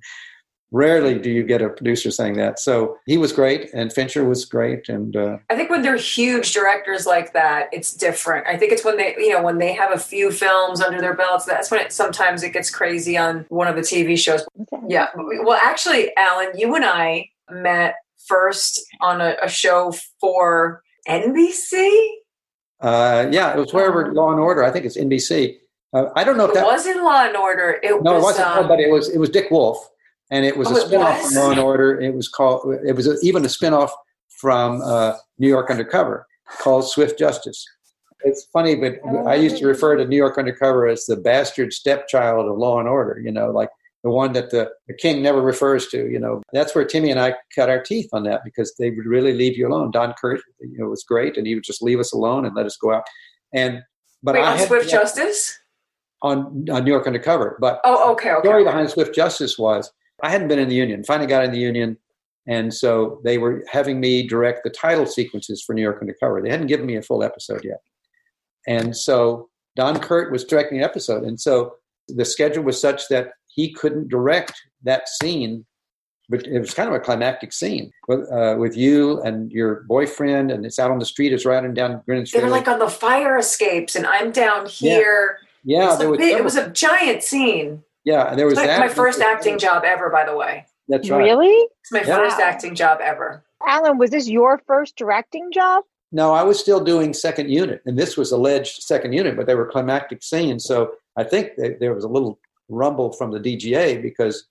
[0.75, 2.59] rarely do you get a producer saying that.
[2.59, 6.53] So he was great, and Fincher was great, and uh, I think when they're huge
[6.53, 8.47] directors like that, it's different.
[8.49, 11.15] I think it's when they, you know, when they have a few films under their
[11.15, 11.45] belts.
[11.45, 14.45] That's when it sometimes it gets crazy on one of the TV shows.
[14.89, 15.07] Yeah.
[15.17, 17.95] Well, actually, Allen, you and I met
[18.27, 22.09] first on a, a show for NBC.
[22.81, 24.65] uh, yeah, it was wherever Law and Order.
[24.65, 25.59] I think it's NBC.
[25.93, 27.79] Uh, I don't know if It that was in Law and Order.
[27.83, 28.23] It no, it was.
[28.25, 28.49] wasn't.
[28.49, 29.89] um, but it was it was Dick Wolf,
[30.31, 31.33] and it was Oh, a spinoff was?
[31.33, 32.01] from Law and Order.
[32.01, 32.75] It was called.
[32.87, 33.91] It was a, even a spinoff
[34.41, 36.27] from uh, New York Undercover
[36.61, 37.65] called Swift Justice.
[38.27, 38.95] It's funny, but
[39.27, 42.89] I used to refer to New York Undercover as the bastard stepchild of Law and
[42.89, 43.21] Order.
[43.23, 43.69] You know, like
[44.03, 46.09] the one that the, the king never refers to.
[46.11, 49.05] You know, that's where Timmy and I cut our teeth on that because they would
[49.07, 49.91] really leave you alone.
[49.91, 52.65] Don Kurt, you know, was great, and he would just leave us alone and let
[52.67, 53.05] us go out.
[53.53, 53.83] And
[54.23, 55.59] but wait, I on had Swift Justice.
[56.23, 58.49] on, on New York Undercover, but Oh, okay, the okay.
[58.49, 58.71] story okay.
[58.71, 59.93] behind Swift Justice was
[60.25, 61.05] I hadn't been in the union.
[61.05, 61.97] Finally got in the union,
[62.47, 66.41] and so they were having me direct the title sequences for New York Undercover.
[66.43, 67.81] They hadn't given me a full episode yet,
[68.67, 71.75] and so Don Kurt was directing the episode, and so
[72.09, 75.65] the schedule was such that he couldn't direct that scene.
[76.31, 80.51] But it was kind of a climactic scene with, uh, with you and your boyfriend,
[80.51, 81.35] and it's out on the street.
[81.35, 82.29] It's riding down Greenwich.
[82.29, 82.41] Street.
[82.41, 85.39] They were like on the fire escapes, and I'm down here.
[85.65, 87.83] yeah, there was big- it was a giant scene.
[88.05, 88.81] Yeah, and there was It's my, that.
[88.81, 90.67] my first acting job ever, by the way.
[90.89, 91.19] That's right.
[91.19, 91.49] Really?
[91.81, 92.17] It's my Yeah.
[92.19, 93.45] first acting job ever.
[93.67, 95.85] Allen, was this your first directing job?
[96.13, 99.55] No, I was still doing second unit, and this was alleged second unit, but they
[99.55, 100.65] were climactic scenes.
[100.65, 102.39] So I think that there was a little
[102.69, 104.47] rumble from the DGA because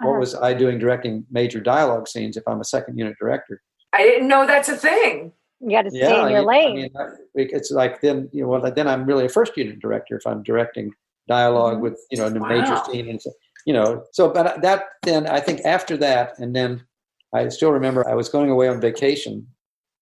[0.00, 0.20] what Uh-huh.
[0.20, 3.62] was I doing directing major dialogue scenes if I'm a second unit director?
[3.94, 5.32] I didn't know that's a thing.
[5.60, 6.90] You got to stay in your you- lane.
[6.96, 10.16] I mean, it's like then you know, well, then I'm really a first unit director
[10.16, 10.92] if I'm directing
[11.28, 11.80] dialog Mhm.
[11.82, 12.82] with you know the major Wow.
[12.90, 13.30] scene and so,
[13.66, 14.02] you know.
[14.12, 16.82] So, but that then I think after that, and then
[17.34, 19.46] I still remember I was going away on vacation,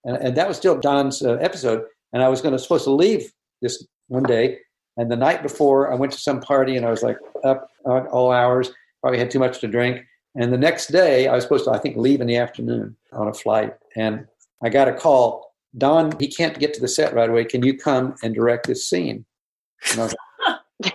[0.04, 2.92] and, and that was still Don's uh, episode, and I was going to supposed to
[2.92, 4.58] leave this one day,
[4.96, 8.04] and the night before I went to some party, and I was like up uh,
[8.16, 8.70] all hours,
[9.02, 10.04] probably had too much to drink,
[10.36, 13.28] and the next day I was supposed to I think leave in the afternoon on
[13.28, 14.26] a flight, and
[14.62, 15.44] I got a call.
[15.78, 17.44] Don, he can't get to the set right away.
[17.44, 19.26] Can you come and direct this scene?
[19.90, 20.25] And I was like,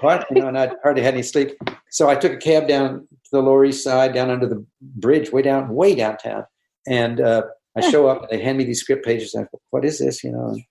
[0.02, 0.28] what?
[0.32, 1.52] You know, and I hardly had any sleep.
[1.90, 5.32] So I took a cab down to the Lower East Side, down under the bridge,
[5.32, 6.46] way down, way downtown.
[6.88, 7.44] And uh,
[7.76, 9.34] I show up, and they hand me these script pages.
[9.34, 10.24] And I go, what is this?
[10.24, 10.48] You know.
[10.50, 10.64] And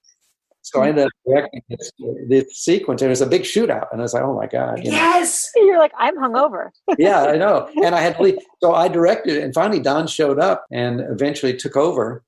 [0.62, 1.90] so I ended up directing this,
[2.28, 3.86] this sequence, and it was a big shootout.
[3.92, 4.84] And I was like, oh my god.
[4.84, 4.96] You know?
[4.96, 5.50] Yes.
[5.56, 6.70] You're like, I'm hungover.
[6.98, 7.68] yeah, I know.
[7.82, 8.38] And I had to leave.
[8.62, 9.42] So I directed it.
[9.42, 12.22] And finally, Don showed up and eventually took over.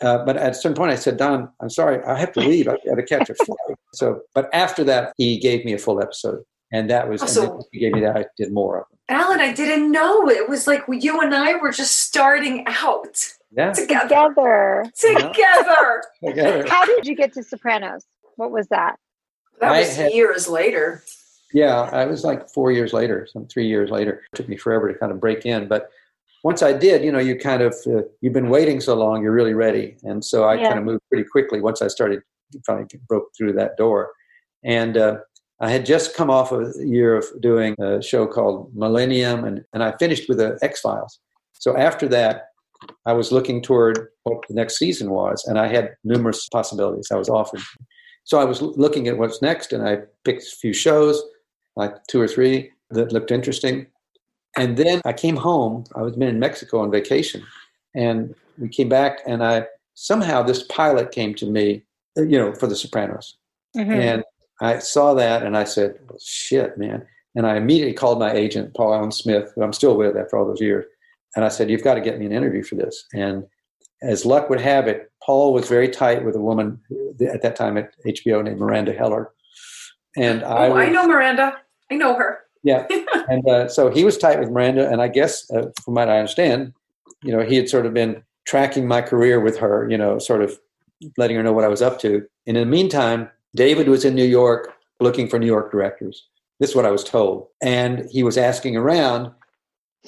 [0.00, 2.68] Uh, but at a certain point, I said, Don, I'm sorry, I have to leave.
[2.68, 3.58] I've got to catch a flight.
[3.94, 6.42] So, but after that, he gave me a full episode.
[6.70, 8.16] And that was, and So- then he gave me that.
[8.16, 8.98] I did more of them.
[9.10, 10.28] Allen, I didn't know.
[10.28, 13.26] It was like you and I were just starting out
[13.56, 13.72] Yeah.
[13.72, 14.02] together.
[14.06, 14.84] Together.
[14.94, 16.02] Together.
[16.24, 16.68] Together.
[16.68, 18.04] How did you get to Sopranos?
[18.36, 18.96] What was that?
[19.60, 21.02] That I was had- years later.
[21.54, 24.22] Yeah, I was like four years later, some three years later.
[24.32, 25.88] It took me forever to kind of break in, but
[26.48, 29.38] once I did, you know, you kind of uh, you've been waiting so long, you're
[29.40, 30.68] really ready, and so I Yeah.
[30.68, 32.20] kind of moved pretty quickly once I started
[32.66, 34.00] finally broke through that door,
[34.64, 35.14] and uh,
[35.66, 39.80] I had just come off a year of doing a show called Millennium, and and
[39.88, 41.12] I finished with the X Files.
[41.64, 42.34] So after that,
[43.10, 47.18] I was looking toward what the next season was, and I had numerous possibilities I
[47.22, 47.64] was offered.
[48.24, 49.92] So I was looking at what's next, and I
[50.26, 51.16] picked a few shows
[51.82, 52.56] like two or three
[52.96, 53.76] that looked interesting.
[54.56, 55.84] And then I came home.
[55.94, 57.44] I was been in Mexico on vacation,
[57.94, 61.82] and we came back, and I somehow this pilot came to me,
[62.16, 63.36] you know, for The Sopranos,
[63.76, 63.94] Mhm.
[63.94, 64.24] and
[64.60, 68.74] I saw that, and I said, well, "Shit, man!" And I immediately called my agent,
[68.74, 70.84] Paul Allen Smith, who I'm still with after all those years,
[71.36, 73.44] and I said, "You've got to get me an interview for this." And
[74.02, 76.80] as luck would have it, Paul was very tight with a woman
[77.20, 79.32] at that time at HBO named Miranda Heller,
[80.16, 81.60] and I, oh, I know Miranda.
[81.90, 82.40] I know her.
[82.62, 82.86] Yeah.
[83.30, 86.18] And uh, so he was tight with Miranda, and I guess, uh, from what I
[86.18, 86.72] understand,
[87.22, 90.42] you know, he had sort of been tracking my career with her, you know, sort
[90.42, 90.58] of
[91.18, 92.26] letting her know what I was up to.
[92.46, 96.26] And in the meantime, David was in New York looking for New York directors.
[96.58, 97.48] This is what I was told.
[97.62, 99.30] And he was asking around,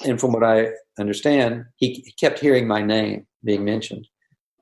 [0.03, 4.07] and from what I understand, he, he kept hearing my name being mentioned.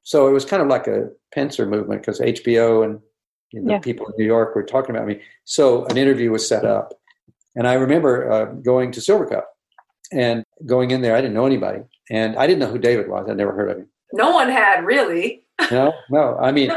[0.03, 2.99] So it was kind of like a pincer movement because HBO and
[3.51, 3.79] you know, Yeah.
[3.79, 5.21] people in New York were talking about me.
[5.45, 6.98] So an interview was set up.
[7.55, 9.43] And I remember uh, going to Silvercup
[10.11, 11.15] and going in there.
[11.15, 13.27] I didn't know anybody, and I didn't know who David was.
[13.29, 13.87] I'd never heard of him.
[14.13, 15.43] No one had really.
[15.71, 16.37] No, no.
[16.37, 16.71] I mean,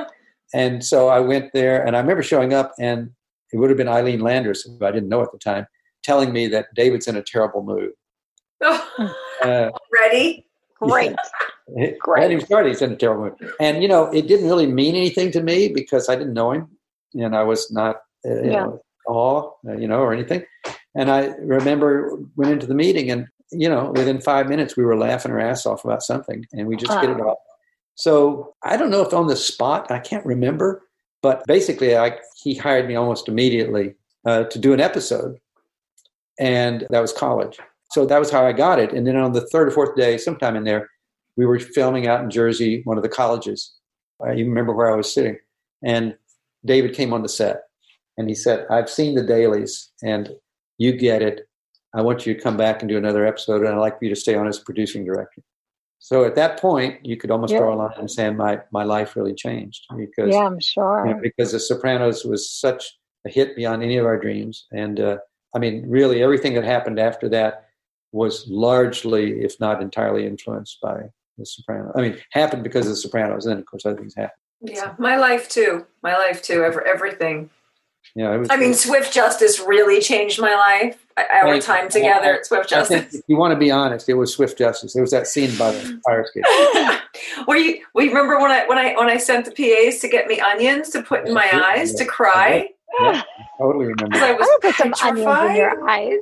[0.55, 3.11] and so I went there, and I remember showing up, and
[3.53, 5.66] it would have been Ilene Landress, who I didn't know at the time,
[6.03, 7.91] telling me that David's in a terrible mood.
[9.45, 10.47] Uh, Ready?
[10.81, 11.14] Great.
[11.68, 12.20] It- Great.
[12.20, 12.68] I hadn't started.
[12.68, 13.53] He's in a terrible mood.
[13.61, 16.68] And, you know, it didn't really mean anything to me because I didn't know him
[17.14, 18.64] and I was not, uh, you Yeah.
[18.64, 20.44] know, awe, uh, you know, or anything.
[20.94, 24.96] And I remember went into the meeting and, you know, within five minutes we were
[24.96, 27.38] laughing our ass off about something and we just hit it off.
[27.94, 30.82] So I don't know if on the spot, I can't remember,
[31.22, 33.94] but basically I, he hired me almost immediately
[34.26, 35.38] uh, to do an episode.
[36.38, 37.59] And that was college.
[37.90, 38.92] So that was how I got it.
[38.92, 40.88] And then on the third or fourth day, sometime in there,
[41.36, 43.74] we were filming out in Jersey, one of the colleges.
[44.24, 45.36] I even remember where I was sitting.
[45.84, 46.16] And
[46.64, 47.62] David came on the set
[48.18, 50.30] and he said, I've seen the dailies and
[50.78, 51.48] you get it.
[51.94, 54.14] I want you to come back and do another episode, and I'd like for you
[54.14, 55.42] to stay on as producing director.
[55.98, 57.60] So at that point, you could almost Yeah.
[57.60, 61.06] draw a line and say my, my life really changed because Yeah, I'm you sure.
[61.06, 64.66] know, because The Sopranos was such a hit beyond any of our dreams.
[64.72, 65.18] And uh,
[65.54, 67.68] I mean, really, everything that happened after that
[68.10, 71.92] was largely, if not entirely, influenced by The Sopranos.
[71.94, 74.38] I mean, happened because of The Sopranos, and then of course other things happened.
[74.62, 75.86] Yeah, my life too.
[76.02, 76.64] My life too.
[76.64, 77.50] Ever everything.
[78.14, 78.48] Yeah, it was.
[78.50, 80.98] I mean, Swift Justice really changed my life.
[81.16, 81.62] Our Right.
[81.62, 83.14] time together at Swift Justice.
[83.14, 84.96] if you want to be honest, it was Swift Justice.
[84.96, 86.44] It was that scene by the fire escape.
[87.48, 87.84] Were you?
[87.94, 90.88] We remember when I when I when I sent the PAs to get me onions
[90.90, 91.62] to put in my Yeah.
[91.66, 92.68] eyes to cry
[93.00, 94.16] Yeah, I totally remember.
[94.18, 96.20] I I was would put some onions in your eyes.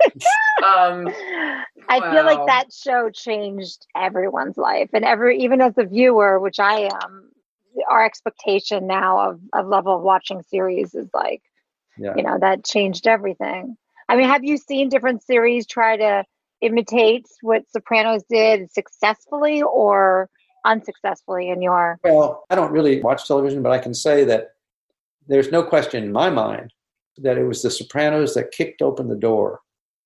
[0.64, 1.08] Um,
[1.90, 6.58] I feel like that show changed everyone's life, and every even as a viewer, which
[6.58, 7.30] I am,
[7.88, 11.42] our expectation now of of level of watching series is like,
[11.98, 12.14] Yeah.
[12.16, 13.76] you know, that changed everything.
[14.08, 16.24] I mean, have you seen different series try to
[16.60, 20.30] imitate what Sopranos did successfully or
[20.64, 21.98] unsuccessfully in your?
[22.04, 24.52] Well, I don't really watch television, but I can say that
[25.26, 26.72] there's no question in my mind
[27.18, 29.60] that it was The Sopranos that kicked open the door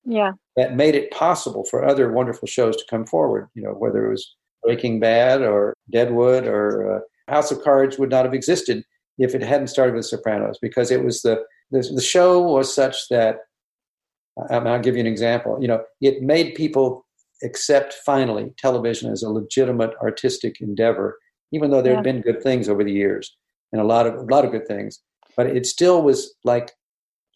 [0.05, 3.49] Yeah, that made it possible for other wonderful shows to come forward.
[3.53, 6.99] You know, whether it was Breaking Bad or Deadwood or uh,
[7.31, 8.83] House of Cards would not have existed
[9.17, 13.07] if it hadn't started with Sopranos because it was the the, the show was such
[13.09, 13.39] that
[14.49, 15.57] mean, I'll give you an example.
[15.61, 17.05] You know, it made people
[17.43, 21.17] accept finally television as a legitimate artistic endeavor,
[21.51, 23.35] even though there had been good things over the years
[23.71, 25.01] and a lot of a lot of good things,
[25.35, 26.71] but it still was like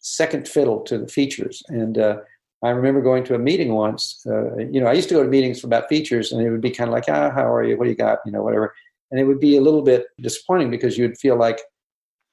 [0.00, 1.62] second fiddle to the features.
[1.68, 2.18] And uh,
[2.62, 4.24] I remember going to a meeting once.
[4.26, 6.70] Uh, you know, I used to go to meetings about features, and it would be
[6.70, 7.76] kind of like, ah, how are you?
[7.76, 8.18] What do you got?
[8.24, 8.74] You know, whatever.
[9.10, 11.60] And it would be a little bit disappointing because you'd feel like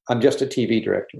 [0.09, 1.19] I'm just a TV director.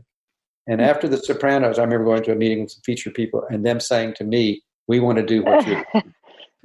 [0.68, 0.88] And Hmm.
[0.88, 3.80] after The Sopranos, I remember going to a meeting with some feature people and them
[3.80, 5.84] saying to me, "We want to do what you."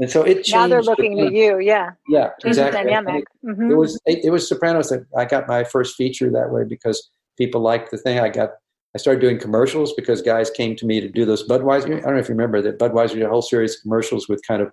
[0.01, 0.55] And so it changed.
[0.55, 1.35] now they're the looking to thing.
[1.37, 1.59] you.
[1.59, 2.85] Yeah, Yeah, the exactly.
[2.85, 3.25] Dynamic.
[3.43, 3.71] It, Mhm.
[3.73, 7.11] it was it, it was Sopranos that I got my first feature that way because
[7.37, 8.21] people liked the thing.
[8.21, 8.51] I got
[8.95, 11.87] I started doing commercials because guys came to me to do those Budweiser.
[11.97, 14.41] I don't know if you remember that Budweiser did a whole series of commercials with
[14.47, 14.71] kind of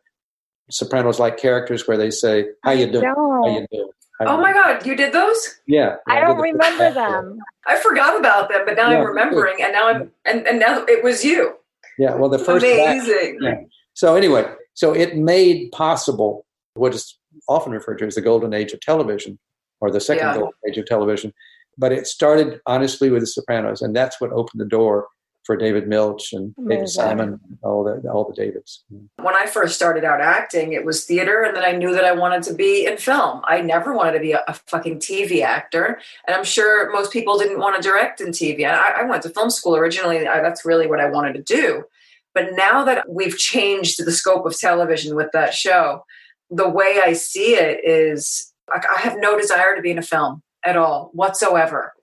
[0.70, 3.06] Sopranos like characters where they say, "How you doing?
[3.06, 3.90] How you doing?"
[4.20, 4.54] How oh my?
[4.54, 5.60] God, you did those?
[5.68, 7.38] Yeah, I yeah, don't did remember them.
[7.68, 10.86] I forgot about them, but now Yeah, I'm remembering, and now I'm and, and now
[10.86, 11.56] it was you.
[11.98, 13.40] Yeah, well, the first batch- Amazing.
[13.42, 13.56] Yeah.
[13.94, 16.46] So anyway, so it made possible
[16.76, 17.18] what is
[17.50, 19.38] often referred to as the golden age of television,
[19.82, 20.34] or the second Yeah.
[20.36, 21.34] golden age of television.
[21.78, 25.08] But it started honestly with The Sopranos, and that's what opened the door
[25.46, 28.84] for David Milch and David Simon, all the all the Davids.
[29.18, 32.12] when I first started out acting, it was theater, and then I knew that I
[32.14, 33.42] wanted to be in film.
[33.46, 37.38] I never wanted to be a, a fucking TV actor, and I'm sure most people
[37.38, 38.68] didn't want to direct in TV.
[38.68, 40.28] I, I went to film school originally.
[40.28, 41.84] I, that's really what I wanted to do.
[42.34, 46.04] But now that we've changed the scope of television with that show,
[46.50, 50.04] the way I see it is like I have no desire to be in a
[50.04, 51.94] film at all whatsoever.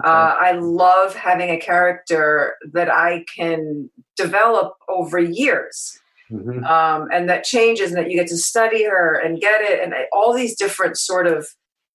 [0.00, 0.08] Okay.
[0.08, 5.98] Uh, I love having a character that I can develop over years
[6.30, 6.62] Mhm.
[6.68, 9.94] um, and that changes and that you get to study her and get it and
[10.12, 11.46] all these different sort of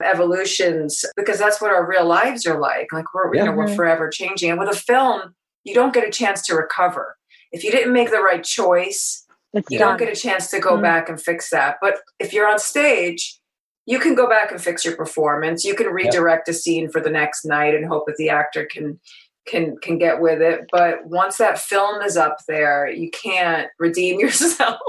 [0.03, 3.75] evolutions because that's what our real lives are like like we're you know we're Mhm.
[3.75, 7.15] forever changing and with a film you don't get a chance to recover
[7.51, 9.89] if you didn't make the right choice It's you done.
[9.89, 10.81] don't get a chance to go Mhm.
[10.81, 13.39] back and fix that but if you're on stage
[13.86, 15.65] you can go back and fix your performance.
[15.65, 18.99] You can redirect a scene for the next night and hope that the actor can
[19.45, 20.61] can can get with it.
[20.71, 24.79] But once that film is up there you can't redeem yourself.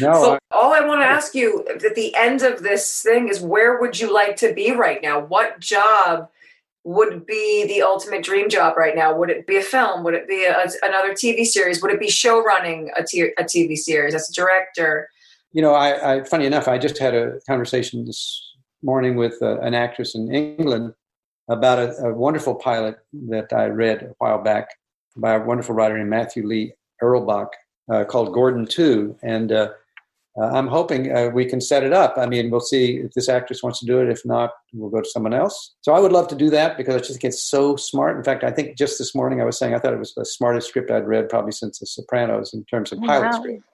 [0.00, 3.28] No, so I- all i want to ask you at the end of this thing
[3.28, 5.20] is where would you like to be right now?
[5.20, 6.28] What job
[6.82, 9.16] would be the ultimate dream job right now?
[9.16, 10.02] Would it be a film?
[10.02, 11.80] Would it be a, another tv series?
[11.82, 15.08] Would it be show running a, t- a tv series as a director
[15.52, 19.60] you know, I, I funny enough, I just had a conversation this morning with uh,
[19.60, 20.94] an actress in England
[21.48, 22.98] about a, a wonderful pilot
[23.28, 24.68] that I read a while back
[25.16, 26.72] by a wonderful writer named Matthew Lee
[27.02, 27.48] Erlbach
[27.92, 29.70] uh, called Gordon Two, and uh,
[30.40, 32.14] uh, I'm hoping uh, we can set it up.
[32.16, 34.08] I mean, we'll see if this actress wants to do it.
[34.08, 35.74] If not, we'll go to someone else.
[35.80, 38.16] So I would love to do that because I just think it's so smart.
[38.16, 40.24] In fact, I think just this morning I was saying I thought it was the
[40.24, 43.40] smartest script I'd read probably since The Sopranos in terms of pilot Wow.
[43.40, 43.64] script.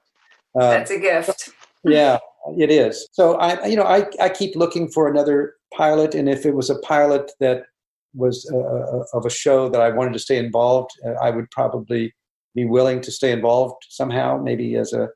[0.59, 1.51] Uh, That's a gift.
[1.87, 2.19] Yeah,
[2.59, 3.09] it is.
[3.13, 6.71] So I, you know, I, I keep looking for another pilot, and if it was
[6.71, 7.65] a pilot that
[8.15, 11.51] was uh, uh, of a show that I wanted to stay involved, uh, I would
[11.51, 12.15] probably
[12.55, 15.09] be willing to stay involved somehow, maybe as a,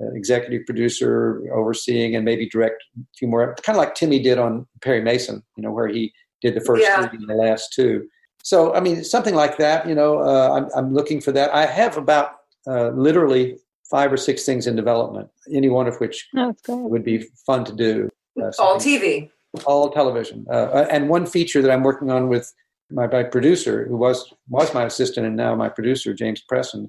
[0.00, 4.38] a executive producer overseeing and maybe direct a few more, kind of like Timmy did
[4.38, 7.08] on Perry Mason, you know, where he did the first Yeah.
[7.08, 8.06] three and the last two.
[8.44, 9.88] So I mean, something like that.
[9.88, 11.52] You know, uh, I'm, I'm looking for that.
[11.52, 12.36] I have about
[12.68, 13.58] uh, literally
[13.90, 16.76] five or six things in development, any one of which No, it's good.
[16.90, 18.08] would be fun to do.
[18.40, 19.30] Uh, All TV.
[19.64, 20.44] all television.
[20.50, 22.52] Uh, and one feature that I'm working on with
[22.90, 26.88] my, my producer, who was was my assistant and now my producer, James Presson,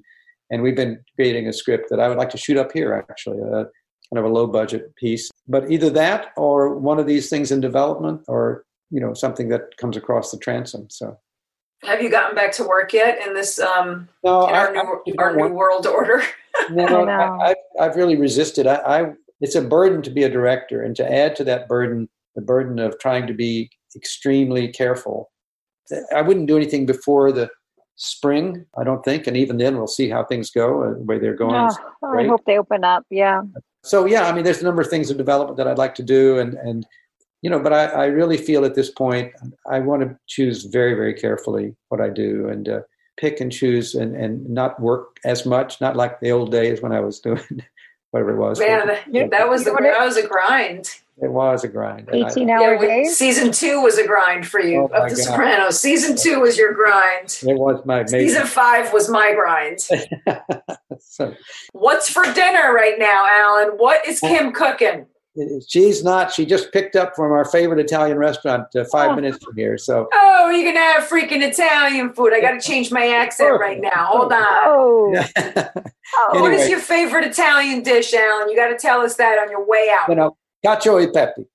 [0.50, 3.38] and we've been creating a script that I would like to shoot up here, actually,
[3.42, 3.64] uh,
[4.10, 5.30] kind of a low budget piece.
[5.46, 9.76] But either that or one of these things in development, or you know something that
[9.78, 10.88] comes across the transom.
[10.90, 11.18] So
[11.84, 14.72] Have you gotten back to work yet in this um no, in I, our I
[14.72, 16.22] new, actually our new world order?
[16.70, 17.10] No, I know.
[17.10, 18.66] I, I, I've really resisted.
[18.66, 22.08] I, I, it's a burden to be a director, and to add to that burden,
[22.34, 25.30] the burden of trying to be extremely careful.
[26.14, 27.48] I wouldn't do anything before the
[27.96, 31.18] spring, I don't think, and even then, we'll see how things go, uh, the way
[31.18, 31.52] they're going.
[31.52, 31.70] No,
[32.02, 33.04] I hope they open up.
[33.10, 33.42] Yeah.
[33.84, 36.02] So yeah, I mean, there's a number of things in development that I'd like to
[36.02, 36.86] do, and and
[37.42, 39.32] you know, but I, I really feel at this point
[39.70, 42.80] I want to choose very very carefully what I do and uh,
[43.16, 46.92] pick and choose and and not work as much, not like the old days when
[46.92, 47.40] I was doing
[48.10, 48.58] whatever it was.
[48.58, 50.88] Man, that, that was the, that was a grind.
[51.20, 52.08] It was a grind.
[52.12, 53.18] 18 hour we- days.
[53.18, 55.24] season two was a grind for you Oh, of The God.
[55.24, 55.80] Sopranos.
[55.80, 57.36] Season two was your grind.
[57.42, 59.80] it was my Season five was my grind.
[61.00, 61.34] so,
[61.72, 63.70] What's for dinner right now, Allen?
[63.78, 65.06] What is Kim cooking?
[65.68, 66.32] She's not.
[66.32, 69.14] She just picked up from our favorite Italian restaurant uh, five Oh.
[69.14, 69.78] minutes from here.
[69.78, 72.32] So Oh, you're gonna have freaking Italian food.
[72.34, 74.06] I gotta change my accent right now.
[74.06, 74.42] Hold on.
[74.42, 75.10] Oh.
[75.14, 75.28] yeah.
[76.16, 76.40] oh.
[76.40, 78.48] What is your favorite Italian dish, Allen?
[78.48, 80.08] You got to tell us that on your way out.
[80.08, 81.46] you know, cacio e pepe.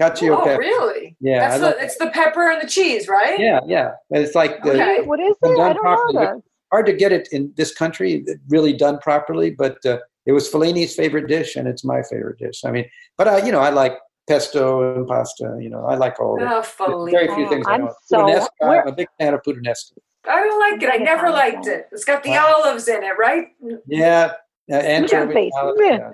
[0.00, 0.58] Cacio e oh, pepe.
[0.58, 1.16] really?
[1.20, 3.38] Yeah, That's the, love- it's the pepper and the cheese, right?
[3.38, 3.92] Yeah, yeah.
[4.10, 5.02] It's like the, Okay.
[5.02, 5.60] What is it?
[5.60, 6.42] I don't properly, know this.
[6.72, 9.50] hard to get it in this country, really done properly.
[9.50, 12.64] But uh, it was Fellini's favorite dish, and it's my favorite dish.
[12.64, 12.84] I mean,
[13.18, 13.98] but I, you know, I like
[14.28, 15.56] pesto and pasta.
[15.60, 16.66] You know, I like all that.
[16.80, 17.94] Oh, Very few things I I'm don't.
[18.04, 18.46] so- Puttanesca,
[18.82, 19.92] I'm a big fan of puttanesca.
[20.28, 20.90] I don't like it.
[20.92, 21.88] I never liked it.
[21.92, 22.60] It's got the Wow.
[22.64, 23.48] olives in it, right?
[23.86, 24.32] Yeah,
[24.70, 25.52] uh, anchovy face.
[25.54, 26.10] salad, Yeah.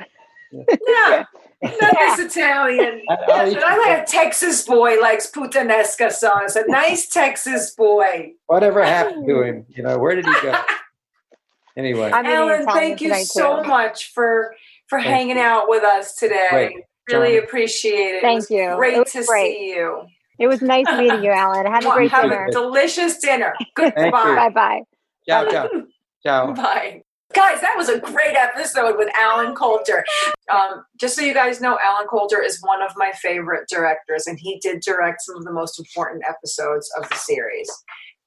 [0.86, 1.24] Yeah.
[1.80, 3.02] Not this Italian.
[3.10, 6.54] I- I'll I like a Texas boy likes puttanesca sauce.
[6.54, 8.34] A nice Texas boy.
[8.46, 9.66] Whatever happened to him?
[9.70, 10.54] You know, where did he go?
[11.76, 13.68] Anyway, I'm eating Allen, thank you so too.
[13.68, 14.54] much for
[14.88, 16.46] for Thank hanging out with us today.
[16.50, 16.76] Great.
[17.10, 17.44] Really John.
[17.44, 18.22] appreciate it.
[18.22, 18.72] Thank it was you.
[18.72, 19.56] It Great was to great.
[19.56, 20.02] see you.
[20.38, 21.66] It was nice meeting you, Allen.
[21.66, 22.46] Have a great Have dinner.
[22.46, 23.54] a delicious dinner.
[23.74, 24.10] Goodbye.
[24.10, 24.80] Bye bye.
[25.28, 25.68] ciao, ciao,
[26.22, 26.52] ciao.
[26.52, 27.02] Bye.
[27.34, 30.04] Guys, that was a great episode with Allen Coulter.
[30.52, 34.38] Um, just so you guys know, Allen Coulter is one of my favorite directors, and
[34.40, 37.68] he did direct some of the most important episodes of the series.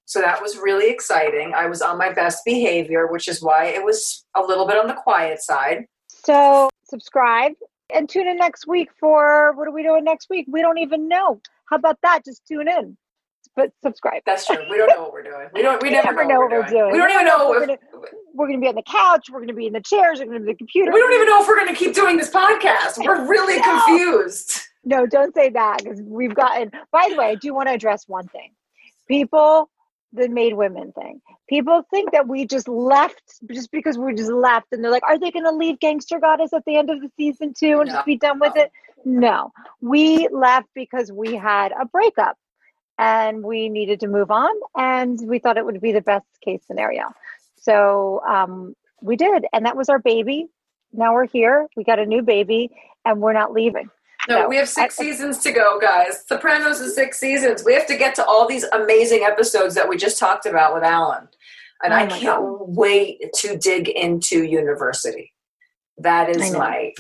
[0.09, 1.53] So that was really exciting.
[1.55, 4.87] I was on my best behavior, which is why it was a little bit on
[4.87, 5.85] the quiet side.
[6.07, 7.51] So subscribe
[7.93, 10.47] and tune in next week for what are we doing next week?
[10.49, 11.39] We don't even know.
[11.69, 12.25] How about that?
[12.25, 12.97] Just tune in.
[13.55, 14.23] But subscribe.
[14.25, 14.57] That's true.
[14.67, 15.47] We don't know what we're doing.
[15.53, 15.79] We don't.
[15.79, 16.91] We, We never, never know, what we're doing.
[16.91, 17.79] We don't even know We're if gonna,
[18.33, 20.43] we're gonna be on the couch, we're gonna be in the chairs, we're gonna be
[20.43, 20.91] in the computer.
[20.91, 22.97] we don't even know if we're going to keep doing this podcast.
[23.05, 23.63] We're really No.
[23.85, 24.59] confused.
[24.85, 26.71] No, don't say that because we've gotten.
[26.91, 28.53] By the way, I do want to address one thing.
[29.07, 29.69] People,
[30.13, 31.21] the made women thing.
[31.47, 35.17] People think that we just left just because we just left, and they're like, "Are
[35.19, 37.93] they going to leave Gangster Goddess at the end of the season two and No.
[37.93, 38.71] just be done with it?"
[39.05, 39.51] No,
[39.81, 42.37] we left because we had a breakup,
[42.97, 46.61] and we needed to move on, and we thought it would be the best case
[46.65, 47.13] scenario.
[47.57, 50.47] So um, we did, and that was our baby.
[50.91, 51.67] Now we're here.
[51.77, 52.71] We got a new baby,
[53.05, 53.89] and we're not leaving.
[54.29, 56.23] No, No, we have six I- seasons to go, guys.
[56.27, 57.63] Sopranos is six seasons.
[57.65, 60.83] We have to get to all these amazing episodes that we just talked about with
[60.83, 61.27] Allen.
[61.83, 62.57] And Oh I can't God.
[62.77, 65.33] wait to dig into University.
[65.97, 66.93] That is my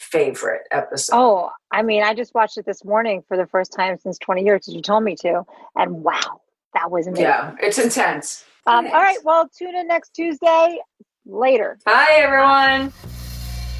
[0.00, 1.14] favorite episode.
[1.16, 4.42] Oh, I mean, I just watched it this morning for the first time since 20
[4.44, 5.42] years because you told me to.
[5.76, 6.40] And wow,
[6.74, 7.24] that was amazing.
[7.26, 8.44] yeah, it's intense.
[8.66, 10.78] Um, all right, well, tune in next Tuesday.
[11.26, 11.78] Later.
[11.86, 12.92] Hi, everyone.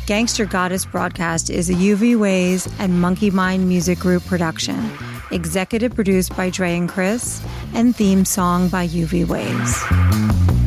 [0.06, 4.90] Gangster Goddess broadcast is a UV Ways and Monkey Mind Music Group production.
[5.30, 7.40] Executive produced by Dre and Chris,
[7.72, 10.61] and theme song by UV Ways.